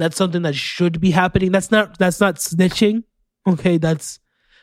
that's 0.03 0.17
something 0.17 0.43
that 0.43 0.55
should 0.55 1.01
be 1.01 1.13
happening. 1.13 1.53
That's 1.53 1.71
not 1.71 1.99
that's 1.99 2.21
not 2.21 2.37
snitching. 2.37 3.05
Okay, 3.47 3.79
that's 3.79 4.19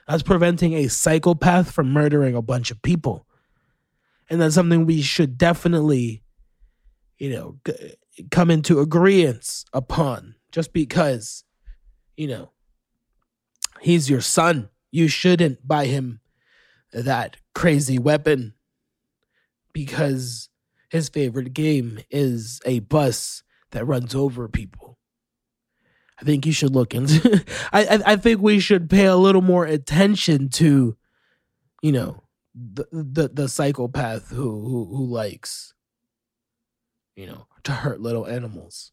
that's 0.08 0.24
preventing 0.24 0.74
a 0.74 0.88
psychopath 0.88 1.72
from 1.72 1.92
murdering 1.92 2.36
a 2.36 2.42
bunch 2.42 2.72
of 2.72 2.82
people. 2.82 3.26
And 4.30 4.42
that's 4.42 4.56
something 4.56 4.86
we 4.86 5.02
should 5.02 5.38
definitely 5.38 6.24
you 7.18 7.32
know 7.32 7.58
g- 7.66 7.96
come 8.32 8.52
into 8.52 8.80
agreement 8.80 9.64
upon 9.74 10.36
just 10.52 10.74
because 10.74 11.44
you 12.18 12.28
know 12.28 12.52
he's 13.82 14.10
your 14.10 14.22
son. 14.22 14.70
You 14.92 15.08
shouldn't 15.08 15.68
buy 15.68 15.86
him 15.86 16.20
that 16.92 17.38
crazy 17.54 18.00
weapon 18.00 18.56
because 19.74 20.50
his 20.90 21.08
favorite 21.10 21.54
game 21.54 22.00
is 22.10 22.60
a 22.66 22.80
bus 22.80 23.44
that 23.72 23.86
runs 23.86 24.16
over 24.16 24.48
people. 24.48 24.89
I 26.20 26.26
think 26.26 26.46
you 26.46 26.52
should 26.52 26.76
look 26.76 26.94
into. 26.94 27.44
I, 27.72 28.02
I, 28.06 28.16
think 28.18 28.42
we 28.42 28.60
should 28.60 28.90
pay 28.90 29.06
a 29.06 29.16
little 29.16 29.42
more 29.42 29.66
attention 29.66 30.50
to, 30.50 30.98
you 31.82 31.92
know, 31.92 32.24
the 32.54 32.86
the, 32.92 33.28
the 33.30 33.50
psychopath 33.50 34.30
who, 34.30 34.66
who 34.66 34.86
who 34.96 35.06
likes, 35.06 35.74
you 37.16 37.28
know, 37.28 37.48
to 37.64 37.72
hurt 37.72 38.02
little 38.02 38.28
animals. 38.28 38.92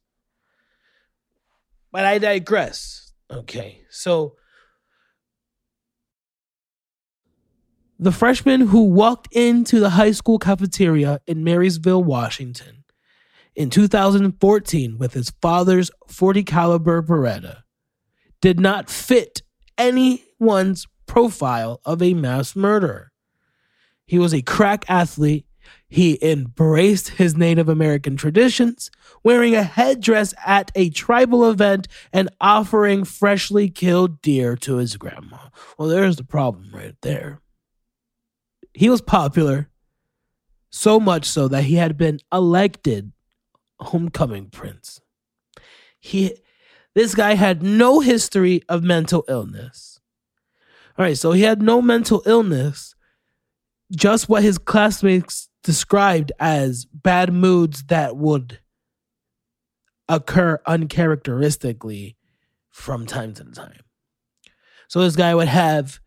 But 1.91 2.05
I 2.05 2.19
digress. 2.19 3.12
Okay, 3.31 3.81
so 3.91 4.37
the 7.99 8.12
freshman 8.12 8.61
who 8.61 8.85
walked 8.85 9.29
into 9.33 9.81
the 9.81 9.91
high 9.91 10.12
school 10.12 10.39
cafeteria 10.39 11.21
in 11.27 11.43
Marysville, 11.43 12.05
Washington, 12.05 12.76
in 13.57 13.71
2014 13.71 14.99
with 14.99 15.14
his 15.14 15.31
father's 15.40 15.90
40 16.09 16.45
caliber 16.45 17.03
Beretta 17.03 17.62
did 18.40 18.61
not 18.61 18.90
fit 18.90 19.42
anyone's 19.79 20.87
profile 21.07 21.81
of 21.85 22.03
a 22.03 22.14
mass 22.14 22.55
murderer. 22.55 23.11
He 24.07 24.19
was 24.19 24.35
a 24.35 24.42
crack 24.42 24.85
athlete. 24.88 25.47
He 25.88 26.19
embraced 26.23 27.11
his 27.11 27.37
Native 27.37 27.69
American 27.69 28.16
traditions, 28.16 28.90
wearing 29.25 29.55
a 29.55 29.62
headdress 29.62 30.35
at 30.45 30.71
a 30.75 30.90
tribal 30.90 31.49
event 31.49 31.88
and 32.12 32.29
offering 32.40 33.05
freshly 33.05 33.69
killed 33.69 34.21
deer 34.21 34.55
to 34.57 34.77
his 34.77 34.97
grandma. 34.97 35.49
Well, 35.79 35.88
there's 35.88 36.16
the 36.16 36.25
problem 36.25 36.71
right 36.73 36.95
there. 37.03 37.40
He 38.75 38.90
was 38.90 39.01
popular, 39.01 39.71
so 40.71 41.01
much 41.01 41.25
so 41.25 41.49
that 41.49 41.64
he 41.64 41.77
had 41.77 41.97
been 41.97 42.21
elected 42.33 43.12
homecoming 43.81 44.51
prince. 44.51 45.01
He 45.99 46.37
this 46.95 47.15
guy 47.15 47.35
had 47.35 47.62
no 47.62 48.01
history 48.01 48.62
of 48.69 48.83
mental 48.83 49.25
illness. 49.29 50.01
All 50.99 51.05
right, 51.05 51.19
so 51.19 51.33
he 51.33 51.43
had 51.43 51.61
no 51.61 51.83
mental 51.83 52.23
illness, 52.25 52.95
just 53.95 54.31
what 54.31 54.43
his 54.43 54.57
classmates 54.57 55.51
described 55.62 56.33
as 56.41 56.87
bad 56.87 57.33
moods 57.33 57.85
that 57.89 58.17
would 58.17 58.61
occur 60.09 60.61
uncharacteristically 60.65 62.17
from 62.71 63.05
time 63.05 63.35
to 63.35 63.45
time. 63.45 63.81
So 64.89 65.01
this 65.01 65.17
guy 65.17 65.35
would 65.35 65.49
have 65.49 66.01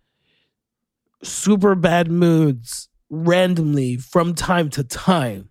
super 1.21 1.75
bad 1.75 2.09
moods 2.09 2.89
randomly 3.09 3.97
from 3.97 4.33
time 4.33 4.69
to 4.71 4.83
time. 4.83 5.49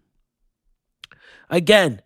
Again, 1.51 2.03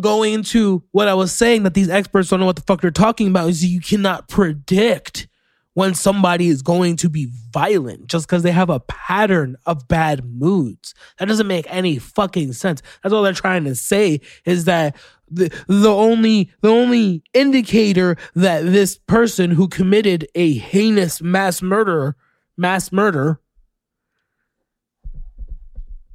going 0.00 0.34
into 0.34 0.82
what 0.90 1.08
I 1.08 1.14
was 1.14 1.32
saying 1.32 1.62
that 1.64 1.74
these 1.74 1.88
experts 1.88 2.28
don't 2.28 2.40
know 2.40 2.46
what 2.46 2.56
the 2.56 2.62
fuck 2.62 2.80
they're 2.80 2.90
talking 2.90 3.28
about 3.28 3.48
is 3.48 3.64
you 3.64 3.80
cannot 3.80 4.28
predict 4.28 5.28
when 5.74 5.94
somebody 5.94 6.48
is 6.48 6.62
going 6.62 6.96
to 6.96 7.08
be 7.08 7.28
violent 7.52 8.06
just 8.06 8.26
because 8.26 8.42
they 8.42 8.52
have 8.52 8.70
a 8.70 8.80
pattern 8.80 9.56
of 9.66 9.88
bad 9.88 10.24
moods. 10.24 10.94
That 11.18 11.26
doesn't 11.26 11.48
make 11.48 11.66
any 11.68 11.98
fucking 11.98 12.52
sense. 12.52 12.80
That's 13.02 13.12
all 13.12 13.22
they're 13.22 13.32
trying 13.32 13.64
to 13.64 13.74
say 13.74 14.20
is 14.44 14.64
that 14.64 14.96
the, 15.28 15.52
the 15.66 15.92
only 15.92 16.50
the 16.60 16.68
only 16.68 17.22
indicator 17.32 18.16
that 18.34 18.64
this 18.64 18.96
person 18.96 19.50
who 19.50 19.68
committed 19.68 20.28
a 20.34 20.54
heinous 20.54 21.20
mass 21.20 21.60
murder 21.60 22.14
mass 22.56 22.92
murder 22.92 23.40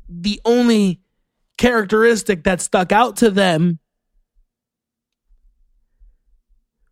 the 0.07 0.39
only 0.45 1.01
characteristic 1.59 2.45
that 2.45 2.61
stuck 2.61 2.91
out 2.91 3.17
to 3.17 3.29
them 3.29 3.79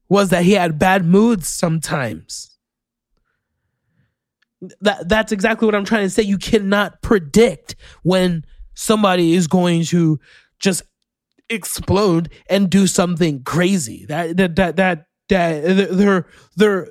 was 0.10 0.30
that 0.30 0.44
he 0.44 0.52
had 0.52 0.78
bad 0.78 1.06
moods 1.06 1.48
sometimes. 1.48 2.58
That 4.82 5.08
that's 5.08 5.32
exactly 5.32 5.66
what 5.66 5.76
I'm 5.76 5.86
trying 5.86 6.06
to 6.06 6.10
say. 6.10 6.24
You 6.24 6.38
cannot 6.38 7.02
predict 7.02 7.76
when 8.04 8.44
somebody 8.74 9.34
is 9.34 9.48
going 9.48 9.86
to 9.86 10.20
just 10.60 10.84
explode 11.50 12.32
and 12.50 12.70
do 12.70 12.88
something 12.88 13.44
crazy. 13.44 14.06
That 14.08 14.36
that 14.38 14.56
that 14.58 14.76
that 14.76 15.08
that 15.30 15.88
they're 15.92 16.26
they're 16.56 16.90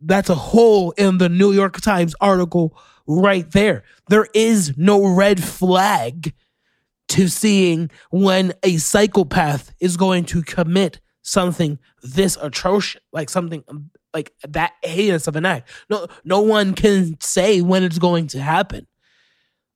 that's 0.00 0.30
a 0.30 0.34
hole 0.34 0.92
in 0.92 1.18
the 1.18 1.28
New 1.28 1.52
York 1.52 1.80
Times 1.80 2.14
article 2.20 2.78
right 3.06 3.50
there. 3.50 3.84
There 4.08 4.28
is 4.32 4.78
no 4.78 5.06
red 5.06 5.42
flag 5.42 6.32
to 7.10 7.28
seeing 7.28 7.90
when 8.10 8.52
a 8.62 8.76
psychopath 8.76 9.74
is 9.80 9.96
going 9.96 10.24
to 10.24 10.42
commit 10.42 11.00
something 11.22 11.78
this 12.02 12.38
atrocious, 12.40 13.00
like 13.12 13.28
something 13.28 13.64
um, 13.68 13.90
like 14.14 14.32
that 14.48 14.72
heinous 14.82 15.26
of 15.26 15.36
an 15.36 15.44
act. 15.44 15.68
No, 15.88 16.06
no 16.24 16.40
one 16.40 16.74
can 16.74 17.20
say 17.20 17.60
when 17.60 17.82
it's 17.82 17.98
going 17.98 18.28
to 18.28 18.40
happen. 18.40 18.86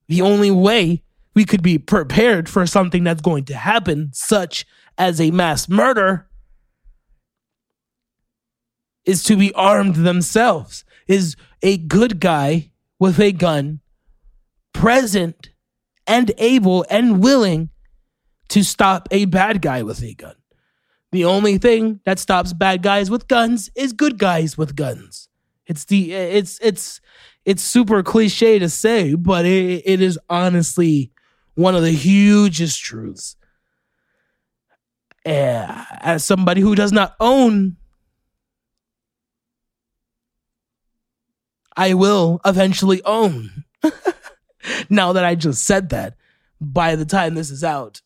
The 0.08 0.22
only 0.22 0.50
way 0.50 1.02
we 1.34 1.44
could 1.44 1.62
be 1.62 1.78
prepared 1.78 2.48
for 2.48 2.66
something 2.66 3.02
that's 3.04 3.22
going 3.22 3.44
to 3.46 3.56
happen, 3.56 4.10
such 4.12 4.64
as 4.96 5.20
a 5.20 5.30
mass 5.32 5.68
murder, 5.68 6.28
is 9.04 9.24
to 9.24 9.36
be 9.36 9.52
armed 9.54 9.96
themselves. 9.96 10.84
Is 11.06 11.36
a 11.62 11.76
good 11.76 12.20
guy 12.20 12.70
with 12.98 13.20
a 13.20 13.32
gun 13.32 13.80
present 14.72 15.50
and 16.06 16.32
able 16.38 16.84
and 16.90 17.22
willing 17.22 17.70
to 18.48 18.62
stop 18.62 19.08
a 19.10 19.24
bad 19.24 19.62
guy 19.62 19.82
with 19.82 20.02
a 20.02 20.14
gun. 20.14 20.34
The 21.12 21.24
only 21.24 21.58
thing 21.58 22.00
that 22.04 22.18
stops 22.18 22.52
bad 22.52 22.82
guys 22.82 23.10
with 23.10 23.28
guns 23.28 23.70
is 23.74 23.92
good 23.92 24.18
guys 24.18 24.58
with 24.58 24.74
guns. 24.74 25.28
It's 25.66 25.84
the 25.84 26.12
it's 26.12 26.58
it's 26.60 27.00
it's 27.44 27.62
super 27.62 28.02
cliche 28.02 28.58
to 28.58 28.68
say, 28.68 29.14
but 29.14 29.46
it, 29.46 29.82
it 29.84 30.00
is 30.00 30.18
honestly 30.28 31.12
one 31.54 31.74
of 31.74 31.82
the 31.82 31.92
hugest 31.92 32.82
truths. 32.82 33.36
Uh, 35.24 35.84
as 36.00 36.24
somebody 36.24 36.60
who 36.60 36.74
does 36.74 36.92
not 36.92 37.14
own, 37.18 37.76
I 41.76 41.94
will 41.94 42.40
eventually 42.44 43.02
own. 43.04 43.64
now 44.90 45.12
that 45.12 45.24
I 45.24 45.34
just 45.34 45.64
said 45.64 45.90
that, 45.90 46.16
by 46.60 46.96
the 46.96 47.04
time 47.04 47.34
this 47.34 47.50
is 47.50 47.64
out, 47.64 48.00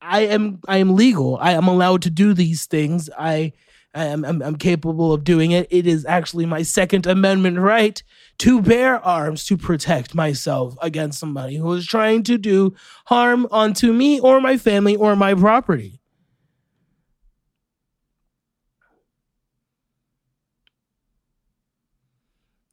I 0.00 0.20
am 0.20 0.60
I 0.68 0.78
am 0.78 0.94
legal. 0.94 1.36
I 1.40 1.52
am 1.52 1.68
allowed 1.68 2.02
to 2.02 2.10
do 2.10 2.32
these 2.34 2.66
things. 2.66 3.10
I 3.18 3.52
I 3.94 4.06
am 4.06 4.24
I'm, 4.24 4.42
I'm 4.42 4.56
capable 4.56 5.12
of 5.12 5.24
doing 5.24 5.50
it. 5.52 5.66
It 5.70 5.86
is 5.86 6.04
actually 6.06 6.46
my 6.46 6.62
Second 6.62 7.06
Amendment 7.06 7.58
right 7.58 8.02
to 8.38 8.60
bear 8.60 9.04
arms 9.04 9.44
to 9.46 9.56
protect 9.56 10.14
myself 10.14 10.76
against 10.82 11.18
somebody 11.18 11.56
who 11.56 11.72
is 11.72 11.86
trying 11.86 12.22
to 12.24 12.38
do 12.38 12.74
harm 13.06 13.48
onto 13.50 13.92
me 13.92 14.20
or 14.20 14.40
my 14.40 14.58
family 14.58 14.96
or 14.96 15.16
my 15.16 15.34
property. 15.34 16.00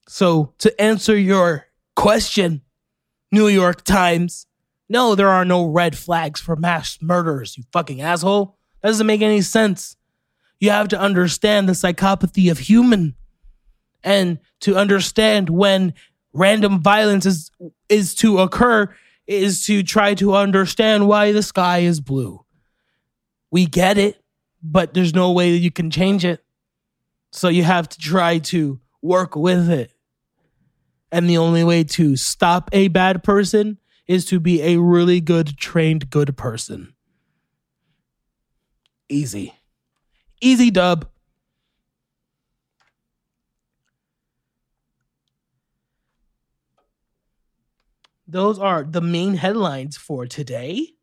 So, 0.08 0.54
to 0.60 0.80
answer 0.80 1.18
your 1.18 1.66
question, 1.96 2.62
New 3.34 3.48
York 3.48 3.84
Times. 3.84 4.46
No, 4.88 5.16
there 5.16 5.30
are 5.30 5.44
no 5.44 5.66
red 5.66 5.98
flags 5.98 6.40
for 6.40 6.56
mass 6.56 7.00
murders, 7.02 7.58
you 7.58 7.64
fucking 7.74 8.00
asshole. 8.00 8.58
That 8.82 8.90
doesn't 8.90 9.08
make 9.08 9.24
any 9.24 9.42
sense. 9.42 9.96
You 10.60 10.70
have 10.70 10.88
to 10.90 11.00
understand 11.00 11.68
the 11.68 11.74
psychopathy 11.74 12.52
of 12.52 12.60
human 12.60 13.16
and 14.04 14.38
to 14.60 14.76
understand 14.76 15.50
when 15.50 15.96
random 16.32 16.80
violence 16.82 17.26
is 17.26 17.50
is 17.90 18.14
to 18.16 18.40
occur 18.40 18.94
is 19.26 19.66
to 19.66 19.82
try 19.82 20.14
to 20.14 20.36
understand 20.36 21.08
why 21.08 21.32
the 21.32 21.42
sky 21.42 21.80
is 21.80 22.00
blue. 22.00 22.46
We 23.50 23.66
get 23.66 23.98
it, 23.98 24.22
but 24.62 24.94
there's 24.94 25.16
no 25.16 25.32
way 25.32 25.54
that 25.54 25.58
you 25.58 25.72
can 25.72 25.90
change 25.90 26.24
it. 26.24 26.44
So 27.32 27.48
you 27.48 27.64
have 27.64 27.90
to 27.90 28.00
try 28.00 28.38
to 28.40 28.80
work 29.02 29.36
with 29.36 29.72
it. 29.72 29.93
And 31.14 31.30
the 31.30 31.38
only 31.38 31.64
way 31.64 31.84
to 31.84 32.16
stop 32.16 32.72
a 32.74 32.88
bad 32.88 33.24
person 33.24 33.78
is 34.08 34.26
to 34.26 34.40
be 34.40 34.64
a 34.64 34.78
really 34.78 35.22
good, 35.22 35.56
trained, 35.60 36.10
good 36.10 36.36
person. 36.36 36.96
Easy. 39.08 39.54
Easy 40.42 40.72
dub. 40.72 41.08
Those 48.28 48.58
are 48.58 48.84
the 48.84 49.00
main 49.00 49.36
headlines 49.36 49.96
for 49.96 50.26
today. 50.26 50.96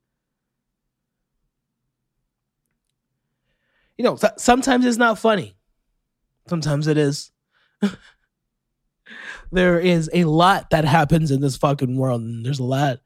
You 3.97 4.03
know, 4.03 4.19
sometimes 4.37 4.85
it's 4.85 4.97
not 4.97 5.21
funny. 5.21 5.55
Sometimes 6.49 6.89
it 6.89 6.99
is. 6.99 7.31
there 9.53 9.79
is 9.79 10.11
a 10.13 10.25
lot 10.25 10.71
that 10.71 10.85
happens 10.85 11.31
in 11.31 11.41
this 11.41 11.57
fucking 11.57 11.97
world, 11.97 12.23
and 12.23 12.45
there's 12.45 12.59
a 12.59 12.65
lot. 12.65 13.01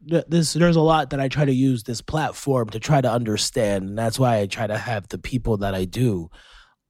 This 0.00 0.52
there's 0.52 0.76
a 0.76 0.80
lot 0.80 1.10
that 1.10 1.20
I 1.20 1.28
try 1.28 1.44
to 1.44 1.52
use 1.52 1.82
this 1.82 2.00
platform 2.00 2.68
to 2.70 2.78
try 2.78 3.00
to 3.00 3.10
understand, 3.10 3.88
and 3.88 3.98
that's 3.98 4.18
why 4.18 4.38
I 4.38 4.46
try 4.46 4.66
to 4.66 4.78
have 4.78 5.08
the 5.08 5.18
people 5.18 5.56
that 5.58 5.74
I 5.74 5.84
do 5.84 6.30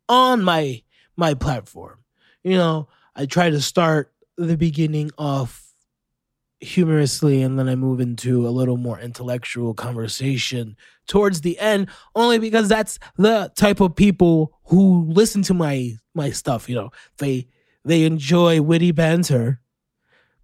on 0.09 0.43
my 0.43 0.83
my 1.17 1.35
platform. 1.35 1.99
You 2.45 2.57
know, 2.57 2.89
I 3.15 3.27
try 3.27 3.51
to 3.51 3.61
start 3.61 4.13
the 4.37 4.57
beginning 4.57 5.11
off 5.17 5.67
humorously 6.61 7.43
and 7.43 7.59
then 7.59 7.69
I 7.69 7.75
move 7.75 8.01
into 8.01 8.47
a 8.47 8.51
little 8.51 8.79
more 8.79 8.99
intellectual 8.99 9.75
conversation 9.75 10.77
towards 11.07 11.43
the 11.43 11.59
end 11.59 11.89
only 12.15 12.39
because 12.39 12.69
that's 12.69 12.99
the 13.17 13.53
type 13.57 13.81
of 13.81 13.95
people 13.95 14.59
who 14.65 15.07
listen 15.09 15.43
to 15.43 15.55
my 15.55 15.93
my 16.15 16.31
stuff, 16.31 16.69
you 16.69 16.75
know. 16.75 16.91
They 17.19 17.49
they 17.87 18.05
enjoy 18.05 18.61
witty 18.61 18.91
banter, 18.91 19.61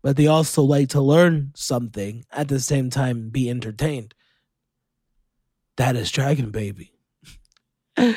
but 0.01 0.17
they 0.17 0.29
also 0.29 0.63
like 0.63 0.89
to 0.91 1.01
learn 1.01 1.51
something 1.55 2.25
at 2.31 2.47
the 2.49 2.61
same 2.61 2.89
time 2.89 3.31
be 3.31 3.51
entertained. 3.51 4.15
That 5.77 5.97
is 5.97 6.11
Dragon 6.13 6.51
Baby. 6.51 6.93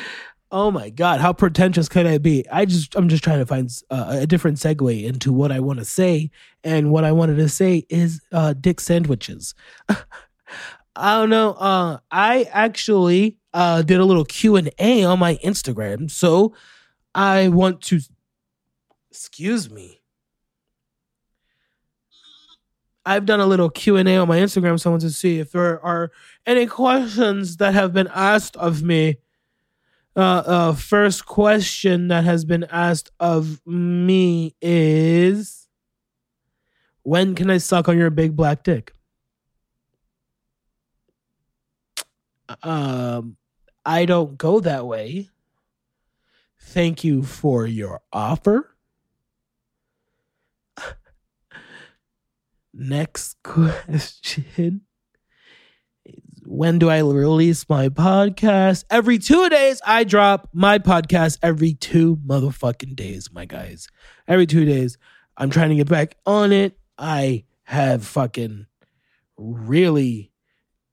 oh 0.51 0.69
my 0.69 0.91
god, 0.91 1.21
how 1.21 1.33
pretentious 1.33 1.89
could 1.89 2.05
I 2.05 2.19
be? 2.19 2.45
I 2.51 2.65
just 2.65 2.95
I'm 2.95 3.09
just 3.09 3.23
trying 3.23 3.39
to 3.39 3.47
find 3.47 3.69
uh, 3.89 4.17
a 4.21 4.27
different 4.27 4.57
segue 4.57 5.03
into 5.03 5.33
what 5.33 5.51
I 5.51 5.59
want 5.59 5.79
to 5.79 5.85
say, 5.85 6.29
and 6.63 6.91
what 6.91 7.03
I 7.03 7.11
wanted 7.11 7.37
to 7.37 7.49
say 7.49 7.85
is 7.89 8.21
uh, 8.31 8.53
dick 8.53 8.79
sandwiches. 8.79 9.55
I 10.97 11.17
don't 11.17 11.31
know. 11.31 11.53
Uh, 11.53 11.97
I 12.11 12.47
actually 12.51 13.37
uh, 13.53 13.81
did 13.81 13.99
a 13.99 14.05
little 14.05 14.23
Q 14.23 14.55
and 14.55 14.69
A 14.77 15.03
on 15.03 15.17
my 15.17 15.35
Instagram, 15.43 16.11
so 16.11 16.53
I 17.15 17.47
want 17.47 17.81
to 17.83 18.01
Excuse 19.15 19.71
me. 19.71 20.01
I've 23.05 23.25
done 23.25 23.39
a 23.39 23.45
little 23.45 23.69
Q&A 23.69 24.17
on 24.17 24.27
my 24.27 24.39
Instagram 24.39 24.77
someone 24.77 24.99
to 24.99 25.09
see 25.09 25.39
if 25.39 25.53
there 25.53 25.83
are 25.85 26.11
any 26.45 26.65
questions 26.65 27.55
that 27.57 27.73
have 27.73 27.93
been 27.93 28.09
asked 28.13 28.57
of 28.57 28.83
me. 28.83 29.19
Uh, 30.17 30.43
uh 30.45 30.73
first 30.73 31.25
question 31.25 32.09
that 32.09 32.25
has 32.25 32.43
been 32.43 32.65
asked 32.65 33.11
of 33.17 33.65
me 33.65 34.53
is 34.61 35.69
when 37.03 37.35
can 37.35 37.49
I 37.49 37.57
suck 37.57 37.87
on 37.87 37.97
your 37.97 38.09
big 38.09 38.35
black 38.35 38.63
dick? 38.63 38.91
Um 42.63 43.37
I 43.85 44.03
don't 44.03 44.37
go 44.37 44.59
that 44.59 44.85
way. 44.85 45.29
Thank 46.59 47.05
you 47.05 47.23
for 47.23 47.65
your 47.65 48.01
offer. 48.11 48.74
Next 52.77 53.37
question. 53.43 54.81
When 56.45 56.77
do 56.77 56.89
I 56.89 56.99
release 56.99 57.67
my 57.69 57.89
podcast? 57.89 58.83
Every 58.89 59.17
two 59.17 59.49
days, 59.49 59.81
I 59.85 60.03
drop 60.03 60.49
my 60.53 60.77
podcast 60.77 61.39
every 61.41 61.73
two 61.73 62.17
motherfucking 62.17 62.95
days, 62.95 63.31
my 63.31 63.45
guys. 63.45 63.87
Every 64.27 64.45
two 64.45 64.65
days. 64.65 64.97
I'm 65.37 65.49
trying 65.49 65.69
to 65.69 65.75
get 65.75 65.89
back 65.89 66.17
on 66.25 66.51
it. 66.51 66.77
I 66.97 67.45
have 67.63 68.05
fucking 68.05 68.67
really 69.37 70.31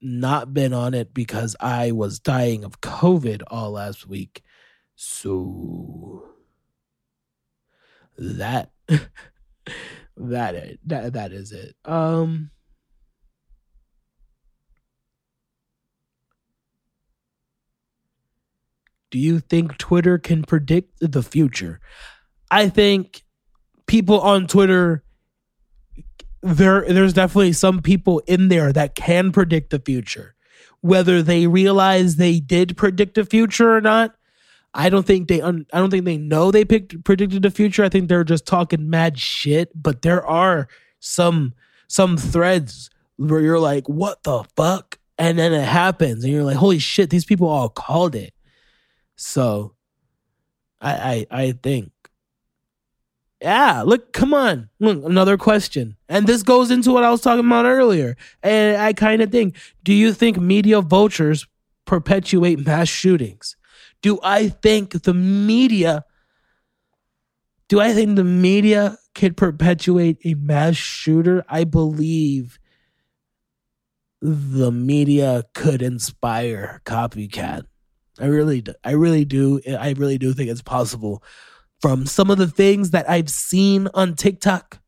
not 0.01 0.55
been 0.55 0.73
on 0.73 0.95
it 0.95 1.13
because 1.13 1.55
I 1.61 1.93
was 1.93 2.19
dying 2.19 2.65
of 2.65 2.81
COVID 2.81 3.43
all 3.49 3.73
last 3.73 4.07
week. 4.09 4.43
So 4.97 6.29
that 8.17 8.71
that 10.17 10.55
it, 10.55 10.81
that 10.87 11.13
that 11.15 11.33
is 11.33 11.53
it. 11.53 11.75
Um 11.85 12.51
Do 19.11 19.19
you 19.19 19.41
think 19.41 19.77
Twitter 19.77 20.17
can 20.17 20.43
predict 20.43 20.99
the 21.01 21.23
future? 21.23 21.81
I 22.51 22.71
think 22.71 23.23
people 23.87 24.21
on 24.21 24.47
Twitter 24.47 25.05
there 26.43 26.85
there's 26.89 27.13
definitely 27.13 27.53
some 27.53 27.83
people 27.83 28.21
in 28.27 28.49
there 28.49 28.73
that 28.73 28.95
can 28.95 29.31
predict 29.31 29.71
the 29.71 29.79
future. 29.79 30.35
Whether 30.81 31.23
they 31.23 31.47
realize 31.47 32.17
they 32.17 32.41
did 32.41 32.77
predict 32.77 33.15
the 33.15 33.25
future 33.25 33.77
or 33.77 33.81
not, 33.81 34.15
I 34.75 34.89
don't 34.89 35.07
think 35.07 35.29
they 35.29 35.41
un- 35.41 35.67
I 35.73 35.79
don't 35.79 35.91
think 35.91 36.05
they 36.05 36.19
know 36.19 36.51
they 36.51 36.65
picked 36.65 37.05
predicted 37.05 37.43
the 37.43 37.51
future. 37.51 37.85
I 37.85 37.89
think 37.89 38.09
they're 38.09 38.25
just 38.25 38.47
talking 38.47 38.89
mad 38.89 39.19
shit. 39.19 39.71
But 39.75 40.03
there 40.03 40.25
are 40.27 40.69
some 41.01 41.55
some 41.89 42.17
threads 42.17 42.89
where 43.17 43.41
you're 43.41 43.59
like, 43.59 43.89
what 43.89 44.23
the 44.23 44.45
fuck? 44.57 44.99
And 45.19 45.39
then 45.39 45.53
it 45.53 45.67
happens, 45.67 46.25
and 46.25 46.33
you're 46.33 46.43
like, 46.43 46.57
holy 46.57 46.79
shit, 46.79 47.11
these 47.11 47.25
people 47.25 47.49
all 47.49 47.69
called 47.69 48.15
it. 48.15 48.33
So 49.17 49.75
I 50.81 51.27
I 51.31 51.43
I 51.43 51.53
think. 51.53 51.93
Yeah, 53.43 53.83
look, 53.83 54.13
come 54.13 54.33
on. 54.35 54.69
Look, 54.79 55.05
another 55.05 55.37
question. 55.37 55.97
And 56.09 56.29
this 56.29 56.45
goes 56.45 56.71
into 56.71 56.93
what 56.93 57.03
I 57.03 57.11
was 57.11 57.21
talking 57.21 57.45
about 57.45 57.65
earlier. 57.65 58.17
And 58.41 58.81
I 58.81 58.93
kind 58.93 59.21
of 59.21 59.33
think, 59.33 59.57
do 59.83 59.93
you 59.93 60.13
think 60.13 60.39
media 60.39 60.81
vultures 60.81 61.49
perpetuate 61.85 62.65
mass 62.65 62.87
shootings? 62.89 63.57
Do 64.03 64.19
I 64.23 64.49
think 64.49 65.03
the 65.03 65.15
media 65.15 66.05
do 67.73 67.81
I 67.81 67.95
think 67.95 68.17
the 68.17 68.25
media 68.25 68.99
could 69.15 69.35
perpetuate 69.35 70.19
a 70.27 70.35
mass 70.35 70.77
shooter? 70.77 71.43
I 71.49 71.65
believe 71.65 72.59
the 74.21 74.71
media 74.71 75.45
could 75.55 75.81
inspire 75.81 76.83
copycat. 76.85 77.63
I 78.21 78.27
really 78.27 78.61
do. 78.61 78.75
I 78.85 78.91
really 78.91 79.25
do. 79.25 79.61
I 79.67 79.95
really 79.97 80.19
do 80.19 80.35
think 80.35 80.51
it's 80.51 80.61
possible 80.61 81.23
from 81.81 82.05
some 82.05 82.31
of 82.31 82.37
the 82.37 82.47
things 82.47 82.91
that 82.91 83.09
I've 83.09 83.31
seen 83.31 83.89
on 83.95 84.17
TikTok 84.17 84.81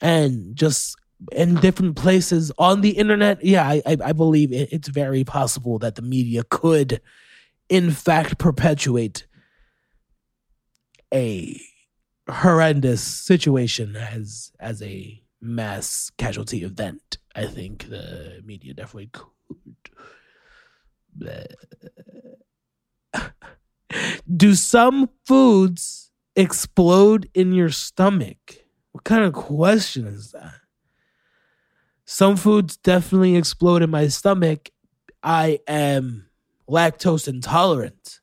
and 0.00 0.54
just 0.54 0.96
in 1.32 1.54
different 1.54 1.96
places 1.96 2.52
on 2.58 2.82
the 2.82 2.90
internet. 2.90 3.42
Yeah, 3.42 3.66
I, 3.66 3.82
I 3.86 4.12
believe 4.12 4.52
it's 4.52 4.88
very 4.88 5.24
possible 5.24 5.78
that 5.78 5.94
the 5.94 6.02
media 6.02 6.44
could, 6.50 7.00
in 7.68 7.90
fact, 7.90 8.38
perpetuate 8.38 9.26
a 11.12 11.60
horrendous 12.28 13.02
situation 13.02 13.96
as 13.96 14.52
as 14.58 14.82
a 14.82 15.22
mass 15.40 16.10
casualty 16.16 16.64
event. 16.64 17.18
I 17.34 17.46
think 17.46 17.88
the 17.88 18.40
media 18.44 18.74
definitely 18.74 19.10
could. 19.12 19.28
Do 24.36 24.54
some 24.54 25.10
foods 25.26 26.10
explode 26.34 27.30
in 27.34 27.52
your 27.52 27.70
stomach? 27.70 28.56
What 28.92 29.04
kind 29.04 29.24
of 29.24 29.32
question 29.32 30.06
is 30.06 30.32
that? 30.32 30.54
Some 32.04 32.36
foods 32.36 32.76
definitely 32.76 33.36
explode 33.36 33.82
in 33.82 33.90
my 33.90 34.08
stomach. 34.08 34.70
I 35.22 35.60
am 35.66 36.26
lactose 36.68 37.28
intolerant. 37.28 38.20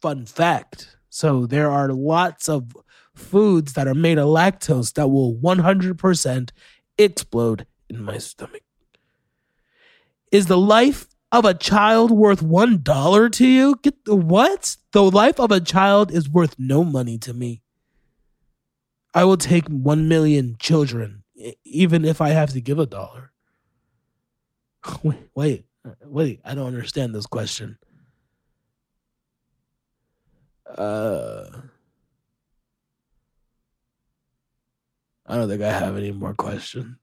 Fun 0.00 0.26
fact. 0.26 0.96
So 1.08 1.46
there 1.46 1.70
are 1.70 1.92
lots 1.92 2.48
of 2.48 2.76
foods 3.14 3.72
that 3.74 3.88
are 3.88 3.94
made 3.94 4.18
of 4.18 4.28
lactose 4.28 4.94
that 4.94 5.08
will 5.08 5.34
100% 5.34 6.50
explode 6.98 7.66
in 7.88 8.02
my 8.02 8.18
stomach. 8.18 8.62
Is 10.30 10.46
the 10.46 10.58
life 10.58 11.06
of 11.32 11.44
a 11.44 11.54
child 11.54 12.10
worth 12.10 12.42
one 12.42 12.82
dollar 12.82 13.28
to 13.30 13.46
you? 13.46 13.76
Get 13.82 14.04
the 14.04 14.16
what? 14.16 14.76
The 14.92 15.02
life 15.02 15.40
of 15.40 15.50
a 15.50 15.60
child 15.60 16.12
is 16.12 16.28
worth 16.28 16.56
no 16.58 16.84
money 16.84 17.18
to 17.18 17.34
me. 17.34 17.62
I 19.12 19.24
will 19.24 19.36
take 19.36 19.66
one 19.66 20.08
million 20.08 20.56
children, 20.58 21.24
even 21.64 22.04
if 22.04 22.20
I 22.20 22.30
have 22.30 22.52
to 22.52 22.60
give 22.60 22.78
a 22.78 22.86
dollar. 22.86 23.32
Wait, 25.02 25.18
wait, 25.34 25.66
wait. 26.04 26.40
I 26.44 26.54
don't 26.54 26.66
understand 26.66 27.14
this 27.14 27.26
question. 27.26 27.78
Uh, 30.66 31.46
I 35.26 35.36
don't 35.36 35.48
think 35.48 35.62
I 35.62 35.72
have 35.72 35.96
any 35.96 36.12
more 36.12 36.34
questions. 36.34 36.96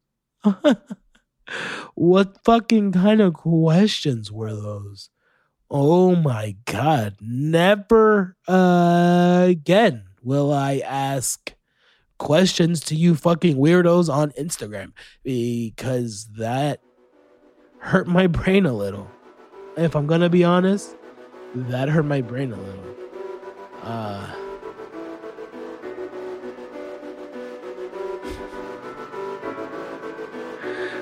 what 1.96 2.44
fucking 2.44 2.92
kind 2.92 3.22
of 3.22 3.34
questions 3.34 4.32
were 4.32 4.54
those? 4.54 5.10
Oh 5.70 6.16
my 6.16 6.56
god. 6.66 7.16
Never 7.22 8.38
uh, 8.48 9.46
again 9.50 10.06
will 10.22 10.54
I 10.54 10.80
ask 10.80 11.54
questions 12.18 12.82
to 12.82 12.96
you 12.96 13.16
fucking 13.16 13.58
weirdos 13.58 14.12
on 14.12 14.32
Instagram 14.32 14.94
because 15.24 16.28
that 16.38 16.82
hurt 17.80 18.08
my 18.08 18.28
brain 18.28 18.66
a 18.66 18.74
little. 18.74 19.10
If 19.76 19.96
I'm 19.96 20.08
gonna 20.08 20.30
be 20.30 20.44
honest, 20.44 20.96
that 21.56 21.90
hurt 21.90 22.06
my 22.06 22.22
brain 22.22 22.52
a 22.52 22.58
little. 22.58 22.96
Uh, 23.82 24.28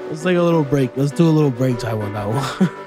let's 0.10 0.24
take 0.24 0.38
a 0.38 0.42
little 0.42 0.64
break. 0.64 0.96
Let's 0.98 1.12
do 1.12 1.28
a 1.28 1.32
little 1.32 1.52
break 1.52 1.78
time 1.80 2.02
on 2.02 2.14
that 2.14 2.28
one. 2.28 2.70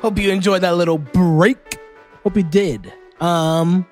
Hope 0.00 0.18
you 0.18 0.30
enjoyed 0.30 0.62
that 0.62 0.76
little 0.76 0.98
break. 0.98 1.78
Hope 2.22 2.36
you 2.36 2.42
did. 2.42 2.92
Um 3.20 3.86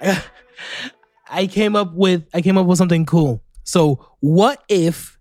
I 1.28 1.46
came 1.48 1.74
up 1.74 1.92
with 1.94 2.26
I 2.32 2.40
came 2.40 2.56
up 2.56 2.66
with 2.66 2.78
something 2.78 3.04
cool. 3.06 3.42
So, 3.64 4.14
what 4.20 4.62
if 4.68 5.18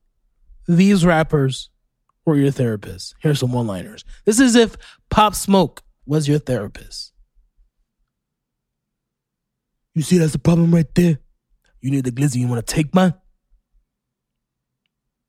these 0.67 1.03
rappers 1.03 1.71
were 2.25 2.35
your 2.35 2.51
therapist? 2.51 3.15
Here's 3.19 3.39
some 3.39 3.51
one-liners. 3.51 4.05
This 4.25 4.39
is 4.39 4.55
if 4.55 4.77
Pop 5.09 5.33
Smoke 5.33 5.81
was 6.05 6.27
your 6.27 6.37
therapist. 6.37 7.11
You 9.95 10.03
see 10.03 10.19
that's 10.19 10.33
the 10.33 10.39
problem 10.39 10.73
right 10.75 10.93
there? 10.93 11.17
You 11.81 11.89
need 11.89 12.03
the 12.03 12.11
glizzy, 12.11 12.35
you 12.35 12.47
want 12.47 12.65
to 12.65 12.73
take 12.73 12.93
mine? 12.93 13.15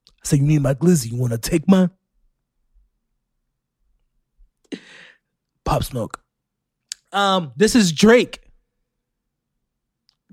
I 0.09 0.27
say 0.27 0.37
you 0.37 0.43
need 0.43 0.61
my 0.61 0.75
glizzy, 0.75 1.13
you 1.13 1.19
want 1.19 1.33
to 1.33 1.39
take 1.39 1.67
mine? 1.69 1.91
Pop 5.67 5.85
Smoke. 5.85 6.23
Um, 7.13 7.53
this 7.57 7.75
is 7.75 7.93
Drake. 7.93 8.41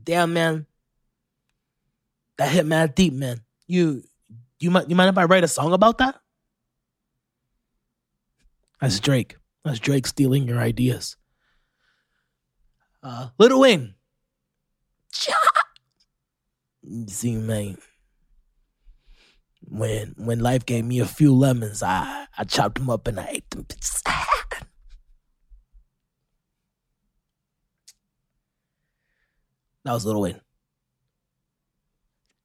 Damn 0.01 0.33
man, 0.33 0.65
that 2.37 2.49
hit 2.49 2.65
mad 2.65 2.93
deep, 2.95 3.13
man. 3.13 3.41
You 3.67 4.03
you 4.59 4.69
might 4.69 4.89
you 4.89 4.95
mind 4.95 5.09
if 5.09 5.17
I 5.17 5.23
write 5.25 5.43
a 5.43 5.47
song 5.47 5.73
about 5.73 5.97
that? 5.97 6.15
That's 8.81 8.99
Drake. 8.99 9.37
That's 9.63 9.79
Drake 9.79 10.07
stealing 10.07 10.47
your 10.47 10.59
ideas. 10.59 11.15
Uh, 13.01 13.29
Lil 13.39 13.59
Wayne. 13.59 13.95
See, 17.07 17.37
man. 17.37 17.77
When 19.65 20.15
when 20.17 20.41
life 20.41 20.65
gave 20.65 20.83
me 20.83 20.99
a 20.99 21.05
few 21.05 21.33
lemons, 21.33 21.81
I 21.81 22.27
I 22.37 22.43
chopped 22.43 22.75
them 22.75 22.89
up 22.89 23.07
and 23.07 23.19
I 23.19 23.27
ate 23.29 23.49
them. 23.51 23.65
That 29.85 29.93
was 29.93 30.05
Lil 30.05 30.21
Wayne. 30.21 30.41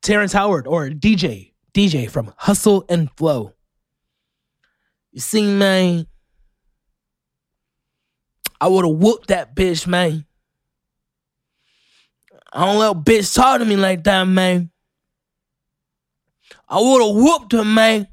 Terrence 0.02 0.32
Howard 0.32 0.66
or 0.66 0.88
DJ, 0.88 1.52
DJ 1.74 2.10
from 2.10 2.32
Hustle 2.36 2.84
and 2.88 3.10
Flow. 3.16 3.54
You 5.12 5.20
see, 5.20 5.42
man, 5.42 6.06
I 8.60 8.68
would 8.68 8.84
have 8.84 8.96
whooped 8.96 9.28
that 9.28 9.54
bitch, 9.54 9.86
man. 9.86 10.24
I 12.52 12.64
don't 12.64 12.78
let 12.78 13.04
bitch 13.04 13.34
talk 13.34 13.58
to 13.58 13.64
me 13.64 13.76
like 13.76 14.04
that, 14.04 14.24
man. 14.24 14.70
I 16.68 16.80
would 16.80 17.06
have 17.06 17.14
whooped 17.14 17.52
her, 17.52 17.64
man. 17.64 18.08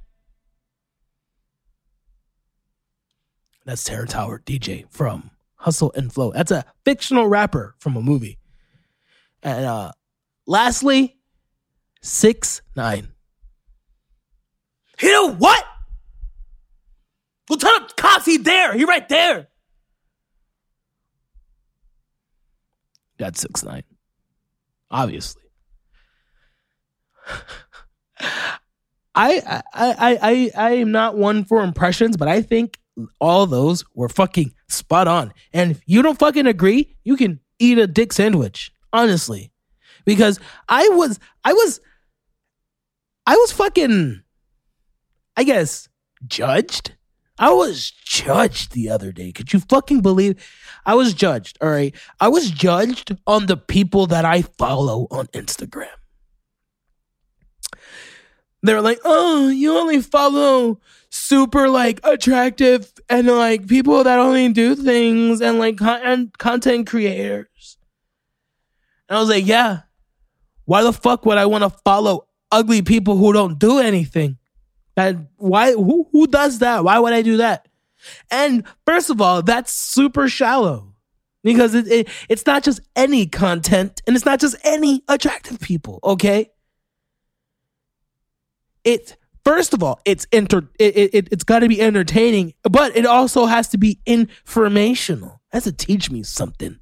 That's 3.66 3.84
Terrence 3.84 4.14
Howard, 4.14 4.46
DJ 4.46 4.86
from 4.92 5.32
Hustle 5.56 5.92
and 5.96 6.14
Flow. 6.14 6.32
That's 6.32 6.52
a 6.52 6.66
fictional 6.84 7.28
rapper 7.28 7.76
from 7.80 7.96
a 7.96 8.02
movie. 8.02 8.38
And 9.46 9.66
uh 9.66 9.92
lastly, 10.48 11.18
six 12.02 12.62
nine. 12.76 13.08
You 15.02 15.12
know 15.12 15.34
what? 15.36 15.64
Him 17.50 17.60
cops, 17.96 18.26
he 18.26 18.38
there. 18.38 18.74
He 18.74 18.86
right 18.86 19.08
there. 19.08 19.48
That's 23.18 23.40
six 23.40 23.64
nine. 23.64 23.84
Obviously. 24.90 25.44
I 29.18 29.42
I 29.46 29.62
I 29.74 30.20
I 30.22 30.52
I 30.56 30.72
am 30.72 30.92
not 30.92 31.18
one 31.18 31.46
for 31.46 31.64
impressions, 31.64 32.18
but 32.18 32.28
I 32.28 32.42
think 32.42 32.80
all 33.20 33.46
those 33.46 33.86
were 33.94 34.10
fucking 34.10 34.54
spot 34.68 35.08
on. 35.08 35.34
And 35.54 35.72
if 35.72 35.82
you 35.86 36.02
don't 36.02 36.20
fucking 36.20 36.48
agree, 36.48 36.96
you 37.04 37.16
can 37.16 37.40
eat 37.60 37.78
a 37.78 37.88
dick 37.88 38.12
sandwich, 38.12 38.72
honestly. 38.96 39.52
Because 40.06 40.40
I 40.70 40.88
was, 40.90 41.20
I 41.44 41.54
was, 41.54 41.82
I 43.26 43.36
was 43.36 43.52
fucking, 43.52 44.22
I 45.36 45.44
guess, 45.44 45.90
judged. 46.28 46.94
I 47.38 47.52
was 47.52 47.92
judged 47.92 48.72
the 48.72 48.90
other 48.90 49.12
day. 49.12 49.32
Could 49.32 49.52
you 49.52 49.60
fucking 49.60 50.02
believe? 50.02 50.36
I 50.86 50.96
was 50.96 51.14
judged, 51.14 51.58
all 51.62 51.70
right? 51.70 51.94
I 52.20 52.30
was 52.30 52.50
judged 52.50 53.18
on 53.28 53.48
the 53.48 53.58
people 53.58 54.08
that 54.08 54.24
I 54.24 54.44
follow 54.44 55.08
on 55.12 55.28
Instagram. 55.28 55.90
They're 58.62 58.82
like, 58.82 59.00
oh, 59.04 59.50
you 59.50 59.78
only 59.78 60.02
follow 60.02 60.80
super 61.10 61.70
like 61.70 62.00
attractive 62.04 62.94
and 63.10 63.28
like 63.28 63.68
people 63.68 64.04
that 64.04 64.20
only 64.20 64.50
do 64.50 64.76
things 64.76 65.42
and 65.42 65.60
like 65.60 65.78
con- 65.78 66.32
content 66.38 66.88
creators. 66.88 67.75
And 69.10 69.18
I 69.18 69.20
was 69.20 69.30
like, 69.30 69.46
yeah. 69.46 69.82
Why 70.66 70.84
the 70.84 70.94
fuck 70.94 71.26
would 71.26 71.38
I 71.38 71.46
want 71.46 71.64
to 71.64 71.70
follow 71.70 72.28
ugly 72.52 72.82
people 72.82 73.18
who 73.18 73.34
don't 73.34 73.60
do 73.60 73.80
anything? 73.80 74.38
That 74.96 75.16
why 75.38 75.74
who 75.74 76.08
who 76.12 76.26
does 76.28 76.60
that? 76.60 76.84
Why 76.84 76.98
would 77.00 77.14
I 77.14 77.22
do 77.22 77.38
that? 77.38 77.68
And 78.32 78.64
first 78.86 79.10
of 79.10 79.22
all, 79.22 79.42
that's 79.42 79.72
super 79.72 80.28
shallow 80.30 80.94
because 81.44 81.76
it, 81.76 81.88
it 81.88 82.10
it's 82.30 82.46
not 82.46 82.64
just 82.64 82.82
any 82.96 83.28
content 83.28 84.02
and 84.08 84.16
it's 84.16 84.26
not 84.26 84.40
just 84.40 84.56
any 84.64 85.04
attractive 85.08 85.60
people, 85.60 86.00
okay? 86.04 86.50
It 88.84 89.18
first 89.44 89.74
of 89.74 89.84
all, 89.84 90.00
it's 90.06 90.26
inter 90.32 90.68
it, 90.80 91.14
it 91.14 91.28
it's 91.32 91.44
got 91.44 91.60
to 91.60 91.68
be 91.68 91.82
entertaining, 91.82 92.54
but 92.64 92.96
it 92.96 93.06
also 93.06 93.46
has 93.46 93.68
to 93.70 93.78
be 93.78 94.00
informational. 94.06 95.42
It 95.52 95.58
has 95.58 95.64
to 95.66 95.72
teach 95.72 96.10
me 96.10 96.24
something. 96.24 96.80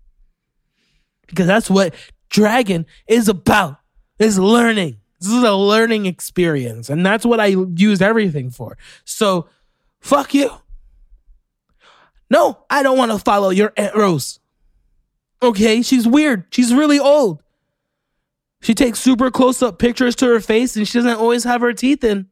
Because 1.28 1.48
that's 1.48 1.70
what 1.70 1.96
Dragon 2.34 2.86
is 3.08 3.30
about. 3.30 3.78
Is 4.20 4.38
learning. 4.38 4.98
This 5.20 5.32
is 5.32 5.44
a 5.44 5.54
learning 5.54 6.06
experience, 6.06 6.90
and 6.90 7.06
that's 7.06 7.26
what 7.26 7.40
I 7.40 7.48
use 7.48 8.02
everything 8.02 8.50
for. 8.50 8.78
So, 9.06 9.48
fuck 10.02 10.34
you. 10.34 10.52
No, 12.30 12.66
I 12.70 12.84
don't 12.84 12.98
want 12.98 13.12
to 13.12 13.20
follow 13.20 13.50
your 13.50 13.72
Aunt 13.78 13.96
Rose. 13.96 14.40
Okay, 15.42 15.82
she's 15.82 16.08
weird. 16.08 16.46
She's 16.52 16.74
really 16.74 17.00
old. 17.00 17.42
She 18.62 18.74
takes 18.74 19.00
super 19.00 19.30
close 19.30 19.62
up 19.62 19.78
pictures 19.78 20.16
to 20.18 20.26
her 20.28 20.40
face 20.40 20.76
and 20.76 20.88
she 20.88 20.98
doesn't 20.98 21.18
always 21.18 21.44
have 21.44 21.62
her 21.62 21.74
teeth 21.74 22.04
in. 22.04 22.28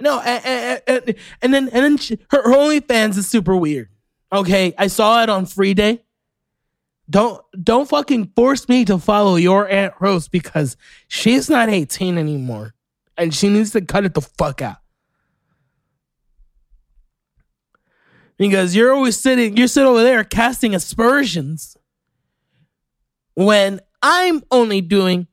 No, 0.00 0.18
and, 0.20 0.82
and, 0.86 1.14
and 1.42 1.54
then 1.54 1.68
and 1.68 1.84
then 1.84 1.96
she, 1.98 2.18
her, 2.30 2.42
her 2.42 2.54
OnlyFans 2.54 3.18
is 3.18 3.28
super 3.28 3.54
weird. 3.54 3.90
Okay, 4.32 4.74
I 4.78 4.86
saw 4.86 5.22
it 5.22 5.28
on 5.28 5.46
Free 5.46 5.74
Day. 5.74 6.02
Don't 7.08 7.42
don't 7.62 7.88
fucking 7.88 8.32
force 8.34 8.68
me 8.68 8.84
to 8.86 8.98
follow 8.98 9.36
your 9.36 9.68
Aunt 9.68 9.94
Rose 10.00 10.28
because 10.28 10.76
she's 11.08 11.50
not 11.50 11.68
18 11.68 12.16
anymore. 12.16 12.74
And 13.16 13.34
she 13.34 13.48
needs 13.48 13.70
to 13.72 13.80
cut 13.82 14.04
it 14.04 14.14
the 14.14 14.22
fuck 14.22 14.62
out. 14.62 14.78
Because 18.36 18.74
you're 18.74 18.92
always 18.92 19.18
sitting, 19.18 19.56
you're 19.56 19.68
sitting 19.68 19.88
over 19.88 20.02
there 20.02 20.24
casting 20.24 20.74
aspersions 20.74 21.76
when 23.34 23.80
I'm 24.02 24.42
only 24.50 24.80
doing 24.80 25.28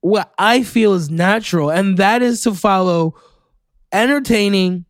what 0.00 0.32
I 0.38 0.62
feel 0.62 0.94
is 0.94 1.10
natural, 1.10 1.70
and 1.70 1.96
that 1.96 2.22
is 2.22 2.42
to 2.42 2.54
follow 2.54 3.14
entertaining, 3.92 4.84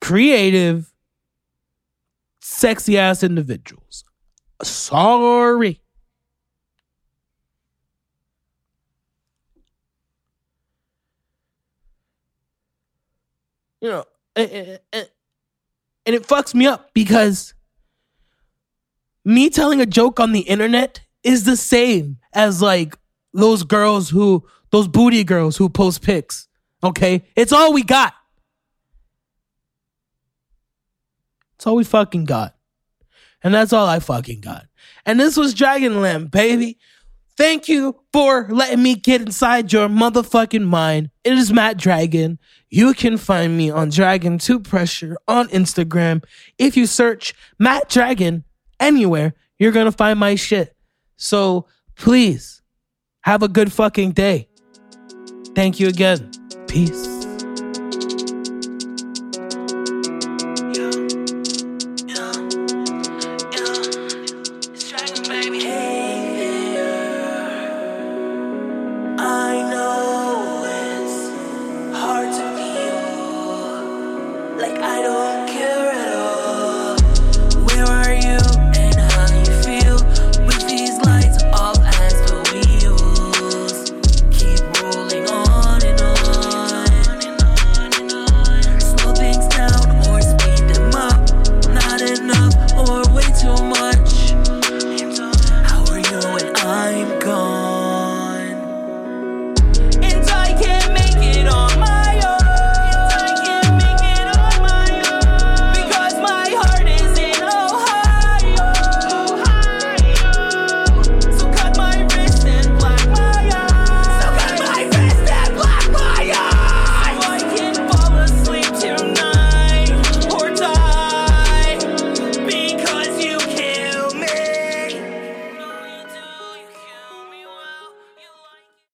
creative, 0.00 0.92
sexy 2.46 2.96
ass 2.96 3.22
individuals. 3.24 4.04
Sorry. 4.62 5.80
You 13.80 13.90
know, 13.90 14.04
and 14.36 14.80
it 16.06 16.22
fucks 16.26 16.54
me 16.54 16.66
up 16.66 16.90
because 16.94 17.52
me 19.24 19.50
telling 19.50 19.80
a 19.80 19.86
joke 19.86 20.20
on 20.20 20.32
the 20.32 20.40
internet 20.40 21.00
is 21.22 21.44
the 21.44 21.56
same 21.56 22.18
as 22.32 22.62
like 22.62 22.96
those 23.34 23.64
girls 23.64 24.08
who, 24.10 24.46
those 24.70 24.88
booty 24.88 25.24
girls 25.24 25.56
who 25.56 25.68
post 25.68 26.02
pics. 26.02 26.48
Okay? 26.82 27.24
It's 27.34 27.52
all 27.52 27.72
we 27.72 27.82
got. 27.82 28.14
It's 31.56 31.66
all 31.66 31.76
we 31.76 31.84
fucking 31.84 32.24
got. 32.24 32.54
And 33.42 33.54
that's 33.54 33.72
all 33.72 33.86
I 33.86 34.00
fucking 34.00 34.40
got. 34.40 34.66
And 35.04 35.18
this 35.20 35.36
was 35.36 35.54
Dragonland, 35.54 36.30
baby. 36.30 36.78
Thank 37.36 37.68
you 37.68 38.00
for 38.12 38.48
letting 38.48 38.82
me 38.82 38.94
get 38.94 39.20
inside 39.20 39.72
your 39.72 39.88
motherfucking 39.88 40.64
mind. 40.64 41.10
It 41.22 41.34
is 41.34 41.52
Matt 41.52 41.76
Dragon. 41.76 42.38
You 42.70 42.94
can 42.94 43.18
find 43.18 43.56
me 43.56 43.70
on 43.70 43.90
Dragon 43.90 44.38
2 44.38 44.60
Pressure 44.60 45.18
on 45.28 45.48
Instagram. 45.48 46.24
If 46.58 46.76
you 46.76 46.86
search 46.86 47.34
Matt 47.58 47.90
Dragon 47.90 48.44
anywhere, 48.80 49.34
you're 49.58 49.72
gonna 49.72 49.92
find 49.92 50.18
my 50.18 50.34
shit. 50.34 50.74
So 51.16 51.66
please 51.94 52.62
have 53.20 53.42
a 53.42 53.48
good 53.48 53.72
fucking 53.72 54.12
day. 54.12 54.48
Thank 55.54 55.78
you 55.78 55.88
again. 55.88 56.30
Peace. 56.66 57.15